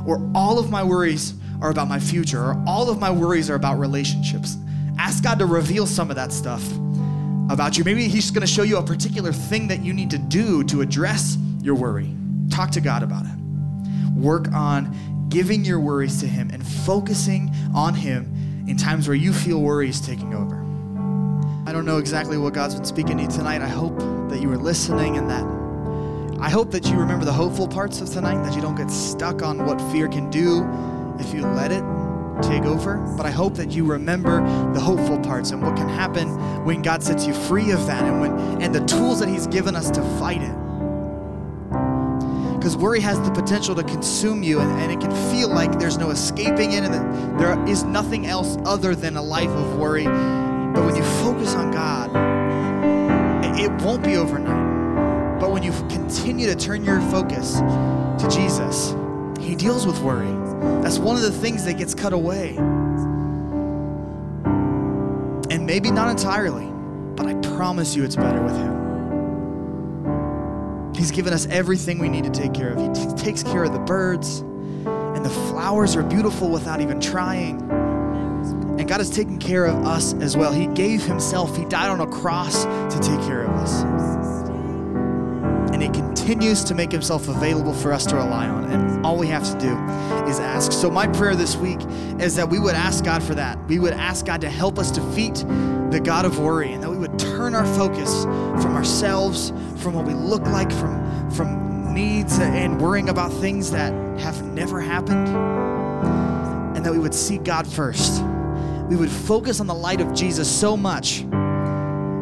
or 0.06 0.30
all 0.34 0.58
of 0.58 0.70
my 0.70 0.82
worries 0.82 1.34
are 1.60 1.70
about 1.70 1.88
my 1.88 1.98
future, 1.98 2.40
or 2.40 2.64
all 2.66 2.90
of 2.90 2.98
my 2.98 3.10
worries 3.10 3.50
are 3.50 3.54
about 3.54 3.78
relationships. 3.78 4.56
Ask 5.06 5.22
God 5.22 5.38
to 5.38 5.46
reveal 5.46 5.86
some 5.86 6.10
of 6.10 6.16
that 6.16 6.32
stuff 6.32 6.68
about 7.48 7.78
you. 7.78 7.84
Maybe 7.84 8.08
He's 8.08 8.32
going 8.32 8.40
to 8.40 8.46
show 8.46 8.64
you 8.64 8.78
a 8.78 8.82
particular 8.82 9.32
thing 9.32 9.68
that 9.68 9.80
you 9.84 9.94
need 9.94 10.10
to 10.10 10.18
do 10.18 10.64
to 10.64 10.80
address 10.80 11.38
your 11.62 11.76
worry. 11.76 12.12
Talk 12.50 12.72
to 12.72 12.80
God 12.80 13.04
about 13.04 13.24
it. 13.24 13.38
Work 14.16 14.50
on 14.52 15.28
giving 15.28 15.64
your 15.64 15.78
worries 15.78 16.18
to 16.22 16.26
Him 16.26 16.50
and 16.52 16.66
focusing 16.66 17.54
on 17.72 17.94
Him 17.94 18.64
in 18.66 18.76
times 18.76 19.06
where 19.06 19.14
you 19.14 19.32
feel 19.32 19.62
worries 19.62 20.00
taking 20.00 20.34
over. 20.34 20.56
I 21.68 21.72
don't 21.72 21.84
know 21.84 21.98
exactly 21.98 22.36
what 22.36 22.52
God's 22.52 22.74
been 22.74 22.84
speaking 22.84 23.18
to 23.18 23.22
you 23.22 23.30
tonight. 23.30 23.62
I 23.62 23.68
hope 23.68 23.96
that 24.28 24.42
you 24.42 24.48
were 24.48 24.58
listening 24.58 25.18
and 25.18 25.30
that 25.30 25.44
I 26.44 26.50
hope 26.50 26.72
that 26.72 26.84
you 26.86 26.96
remember 26.96 27.24
the 27.24 27.32
hopeful 27.32 27.68
parts 27.68 28.00
of 28.00 28.10
tonight, 28.10 28.42
that 28.42 28.56
you 28.56 28.60
don't 28.60 28.74
get 28.74 28.90
stuck 28.90 29.44
on 29.44 29.66
what 29.66 29.80
fear 29.92 30.08
can 30.08 30.30
do 30.30 30.68
if 31.20 31.32
you 31.32 31.46
let 31.46 31.70
it 31.70 31.84
take 32.42 32.64
over. 32.64 32.96
But 33.16 33.26
I 33.26 33.30
hope 33.30 33.54
that 33.54 33.72
you 33.72 33.84
remember 33.84 34.40
the 34.72 34.80
hopeful 34.80 35.18
parts 35.18 35.50
and 35.50 35.62
what 35.62 35.76
can 35.76 35.88
happen 35.88 36.28
when 36.64 36.82
God 36.82 37.02
sets 37.02 37.26
you 37.26 37.34
free 37.34 37.70
of 37.70 37.86
that 37.86 38.04
and 38.04 38.20
when 38.20 38.62
and 38.62 38.74
the 38.74 38.84
tools 38.86 39.20
that 39.20 39.28
He's 39.28 39.46
given 39.46 39.76
us 39.76 39.90
to 39.90 40.02
fight 40.18 40.42
it. 40.42 40.56
Because 42.56 42.76
worry 42.76 42.98
has 43.00 43.20
the 43.20 43.30
potential 43.30 43.74
to 43.76 43.84
consume 43.84 44.42
you 44.42 44.58
and, 44.58 44.70
and 44.80 44.90
it 44.90 45.00
can 45.00 45.12
feel 45.30 45.48
like 45.48 45.78
there's 45.78 45.98
no 45.98 46.10
escaping 46.10 46.72
it 46.72 46.82
and 46.82 46.92
that 46.92 47.38
there 47.38 47.68
is 47.68 47.84
nothing 47.84 48.26
else 48.26 48.56
other 48.64 48.94
than 48.94 49.16
a 49.16 49.22
life 49.22 49.50
of 49.50 49.78
worry. 49.78 50.04
But 50.04 50.84
when 50.84 50.96
you 50.96 51.04
focus 51.22 51.54
on 51.54 51.70
God, 51.70 52.10
it, 53.44 53.66
it 53.66 53.82
won't 53.82 54.02
be 54.02 54.16
overnight. 54.16 55.40
But 55.40 55.52
when 55.52 55.62
you 55.62 55.70
continue 55.88 56.46
to 56.46 56.56
turn 56.56 56.84
your 56.84 57.00
focus 57.02 57.60
to 57.60 58.28
Jesus, 58.30 58.94
He 59.38 59.54
deals 59.54 59.86
with 59.86 60.00
worry. 60.00 60.45
That's 60.82 60.98
one 60.98 61.16
of 61.16 61.22
the 61.22 61.32
things 61.32 61.64
that 61.64 61.78
gets 61.78 61.94
cut 61.94 62.12
away. 62.12 62.56
And 65.50 65.66
maybe 65.66 65.90
not 65.90 66.08
entirely, 66.10 66.66
but 67.16 67.26
I 67.26 67.34
promise 67.56 67.96
you 67.96 68.04
it's 68.04 68.16
better 68.16 68.42
with 68.42 68.56
Him. 68.56 68.76
He's 70.94 71.10
given 71.10 71.32
us 71.32 71.46
everything 71.46 71.98
we 71.98 72.08
need 72.08 72.24
to 72.24 72.30
take 72.30 72.54
care 72.54 72.70
of. 72.70 72.80
He 72.80 72.88
t- 73.06 73.12
takes 73.16 73.42
care 73.42 73.64
of 73.64 73.72
the 73.72 73.80
birds, 73.80 74.40
and 74.40 75.24
the 75.24 75.30
flowers 75.30 75.94
are 75.96 76.02
beautiful 76.02 76.48
without 76.50 76.80
even 76.80 77.00
trying. 77.00 77.60
And 78.78 78.88
God 78.88 78.98
has 78.98 79.10
taken 79.10 79.38
care 79.38 79.64
of 79.66 79.84
us 79.86 80.14
as 80.14 80.36
well. 80.36 80.52
He 80.52 80.66
gave 80.68 81.02
Himself, 81.04 81.56
He 81.56 81.64
died 81.66 81.90
on 81.90 82.00
a 82.00 82.06
cross 82.06 82.64
to 82.64 82.98
take 83.00 83.20
care 83.26 83.42
of 83.42 83.50
us. 83.50 83.82
And 85.72 85.82
He 85.82 85.88
continues 85.88 86.64
to 86.64 86.74
make 86.74 86.92
Himself 86.92 87.28
available 87.28 87.74
for 87.74 87.92
us 87.92 88.06
to 88.06 88.16
rely 88.16 88.46
on. 88.46 88.64
And 88.70 89.04
all 89.04 89.18
we 89.18 89.26
have 89.28 89.44
to 89.52 89.58
do 89.58 89.74
is 90.36 90.40
ask. 90.40 90.72
So, 90.72 90.90
my 90.90 91.06
prayer 91.06 91.34
this 91.34 91.56
week 91.56 91.80
is 92.20 92.36
that 92.36 92.48
we 92.48 92.58
would 92.58 92.74
ask 92.74 93.04
God 93.04 93.22
for 93.22 93.34
that. 93.34 93.58
We 93.68 93.78
would 93.78 93.92
ask 93.92 94.26
God 94.26 94.40
to 94.42 94.50
help 94.50 94.78
us 94.78 94.90
defeat 94.90 95.34
the 95.90 96.00
God 96.02 96.24
of 96.24 96.38
worry, 96.38 96.72
and 96.72 96.82
that 96.82 96.90
we 96.90 96.98
would 96.98 97.18
turn 97.18 97.54
our 97.54 97.66
focus 97.74 98.24
from 98.24 98.74
ourselves, 98.76 99.50
from 99.76 99.94
what 99.94 100.04
we 100.04 100.14
look 100.14 100.42
like, 100.42 100.70
from, 100.70 101.30
from 101.30 101.94
needs 101.94 102.38
and 102.38 102.80
worrying 102.80 103.08
about 103.08 103.32
things 103.32 103.70
that 103.70 103.92
have 104.20 104.42
never 104.44 104.80
happened, 104.80 105.28
and 106.76 106.84
that 106.84 106.92
we 106.92 106.98
would 106.98 107.14
seek 107.14 107.44
God 107.44 107.66
first. 107.66 108.22
We 108.88 108.96
would 108.96 109.10
focus 109.10 109.60
on 109.60 109.66
the 109.66 109.74
light 109.74 110.00
of 110.00 110.12
Jesus 110.12 110.48
so 110.48 110.76
much 110.76 111.24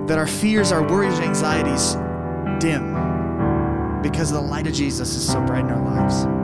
that 0.07 0.19
our 0.19 0.27
fears, 0.27 0.73
our 0.73 0.87
worries, 0.87 1.15
and 1.19 1.25
anxieties 1.25 1.95
dim 2.63 2.95
because 4.03 4.31
the 4.31 4.41
light 4.41 4.67
of 4.67 4.75
Jesus 4.75 5.15
is 5.15 5.27
so 5.27 5.41
bright 5.41 5.65
in 5.65 5.71
our 5.71 5.83
lives. 5.83 6.44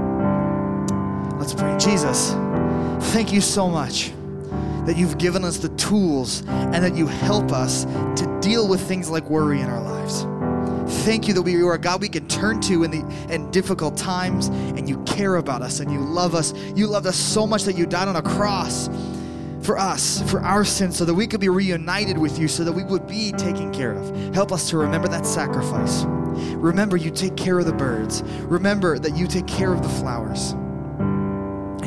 Let's 1.40 1.54
pray. 1.54 1.74
Jesus, 1.78 2.32
thank 3.14 3.32
you 3.32 3.40
so 3.40 3.70
much 3.70 4.12
that 4.84 4.98
you've 4.98 5.16
given 5.16 5.42
us 5.42 5.56
the 5.56 5.70
tools 5.70 6.42
and 6.46 6.84
that 6.84 6.94
you 6.94 7.06
help 7.06 7.50
us 7.50 7.84
to 7.86 8.38
deal 8.42 8.68
with 8.68 8.86
things 8.86 9.08
like 9.08 9.24
worry 9.30 9.62
in 9.62 9.70
our 9.70 9.82
lives. 9.82 10.26
Thank 11.02 11.28
you 11.28 11.32
that 11.32 11.40
we 11.40 11.62
are 11.62 11.72
a 11.72 11.78
God 11.78 12.02
we 12.02 12.10
can 12.10 12.28
turn 12.28 12.60
to 12.60 12.84
in 12.84 12.90
the 12.90 13.34
in 13.34 13.50
difficult 13.52 13.96
times 13.96 14.48
and 14.48 14.86
you 14.86 15.02
care 15.04 15.36
about 15.36 15.62
us 15.62 15.80
and 15.80 15.90
you 15.90 16.00
love 16.00 16.34
us. 16.34 16.52
You 16.76 16.86
loved 16.86 17.06
us 17.06 17.16
so 17.16 17.46
much 17.46 17.62
that 17.62 17.74
you 17.74 17.86
died 17.86 18.08
on 18.08 18.16
a 18.16 18.22
cross 18.22 18.90
for 19.62 19.78
us, 19.78 20.20
for 20.30 20.40
our 20.40 20.62
sins, 20.62 20.98
so 20.98 21.06
that 21.06 21.14
we 21.14 21.26
could 21.26 21.40
be 21.40 21.48
reunited 21.48 22.18
with 22.18 22.38
you, 22.38 22.48
so 22.48 22.64
that 22.64 22.72
we 22.72 22.84
would 22.84 23.06
be 23.06 23.32
taken 23.32 23.72
care 23.72 23.94
of. 23.94 24.34
Help 24.34 24.52
us 24.52 24.68
to 24.68 24.76
remember 24.76 25.08
that 25.08 25.24
sacrifice. 25.24 26.04
Remember, 26.56 26.98
you 26.98 27.10
take 27.10 27.34
care 27.36 27.58
of 27.58 27.64
the 27.64 27.72
birds. 27.72 28.22
Remember 28.42 28.98
that 28.98 29.16
you 29.16 29.26
take 29.26 29.46
care 29.46 29.72
of 29.72 29.82
the 29.82 29.88
flowers. 29.88 30.54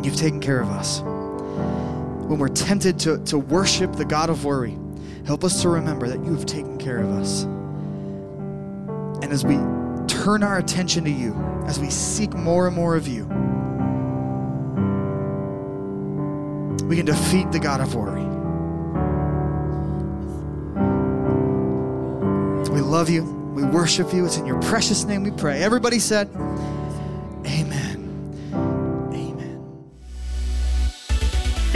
You've 0.03 0.15
taken 0.15 0.39
care 0.41 0.59
of 0.59 0.69
us. 0.69 0.99
When 0.99 2.37
we're 2.37 2.49
tempted 2.49 2.99
to, 2.99 3.23
to 3.25 3.37
worship 3.37 3.93
the 3.93 4.05
God 4.05 4.29
of 4.29 4.43
worry, 4.43 4.77
help 5.25 5.43
us 5.43 5.61
to 5.61 5.69
remember 5.69 6.07
that 6.07 6.23
you 6.25 6.33
have 6.33 6.45
taken 6.45 6.77
care 6.77 6.99
of 6.99 7.09
us. 7.11 7.43
And 9.23 9.31
as 9.31 9.45
we 9.45 9.55
turn 10.07 10.43
our 10.43 10.57
attention 10.57 11.05
to 11.05 11.09
you, 11.09 11.33
as 11.65 11.79
we 11.79 11.89
seek 11.89 12.33
more 12.33 12.67
and 12.67 12.75
more 12.75 12.95
of 12.95 13.07
you, 13.07 13.25
we 16.87 16.97
can 16.97 17.05
defeat 17.05 17.51
the 17.51 17.59
God 17.59 17.79
of 17.79 17.95
worry. 17.95 18.23
We 22.73 22.81
love 22.81 23.09
you. 23.09 23.23
We 23.53 23.63
worship 23.63 24.13
you. 24.13 24.25
It's 24.25 24.37
in 24.37 24.45
your 24.45 24.59
precious 24.61 25.05
name 25.05 25.23
we 25.23 25.31
pray. 25.31 25.61
Everybody 25.63 25.99
said, 25.99 26.29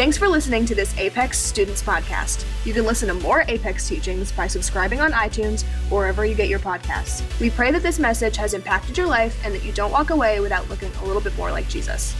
Thanks 0.07 0.17
for 0.17 0.29
listening 0.29 0.65
to 0.67 0.73
this 0.73 0.97
Apex 0.97 1.37
Students 1.37 1.83
Podcast. 1.83 2.45
You 2.65 2.73
can 2.73 2.85
listen 2.85 3.09
to 3.09 3.13
more 3.15 3.43
Apex 3.49 3.89
teachings 3.89 4.31
by 4.31 4.47
subscribing 4.47 5.01
on 5.01 5.11
iTunes 5.11 5.65
or 5.91 5.97
wherever 5.97 6.25
you 6.25 6.33
get 6.33 6.47
your 6.47 6.59
podcasts. 6.59 7.21
We 7.41 7.49
pray 7.49 7.71
that 7.71 7.83
this 7.83 7.99
message 7.99 8.37
has 8.37 8.53
impacted 8.53 8.97
your 8.97 9.07
life 9.07 9.37
and 9.43 9.53
that 9.53 9.65
you 9.65 9.73
don't 9.73 9.91
walk 9.91 10.09
away 10.11 10.39
without 10.39 10.69
looking 10.69 10.93
a 11.01 11.03
little 11.03 11.21
bit 11.21 11.35
more 11.35 11.51
like 11.51 11.67
Jesus. 11.67 12.15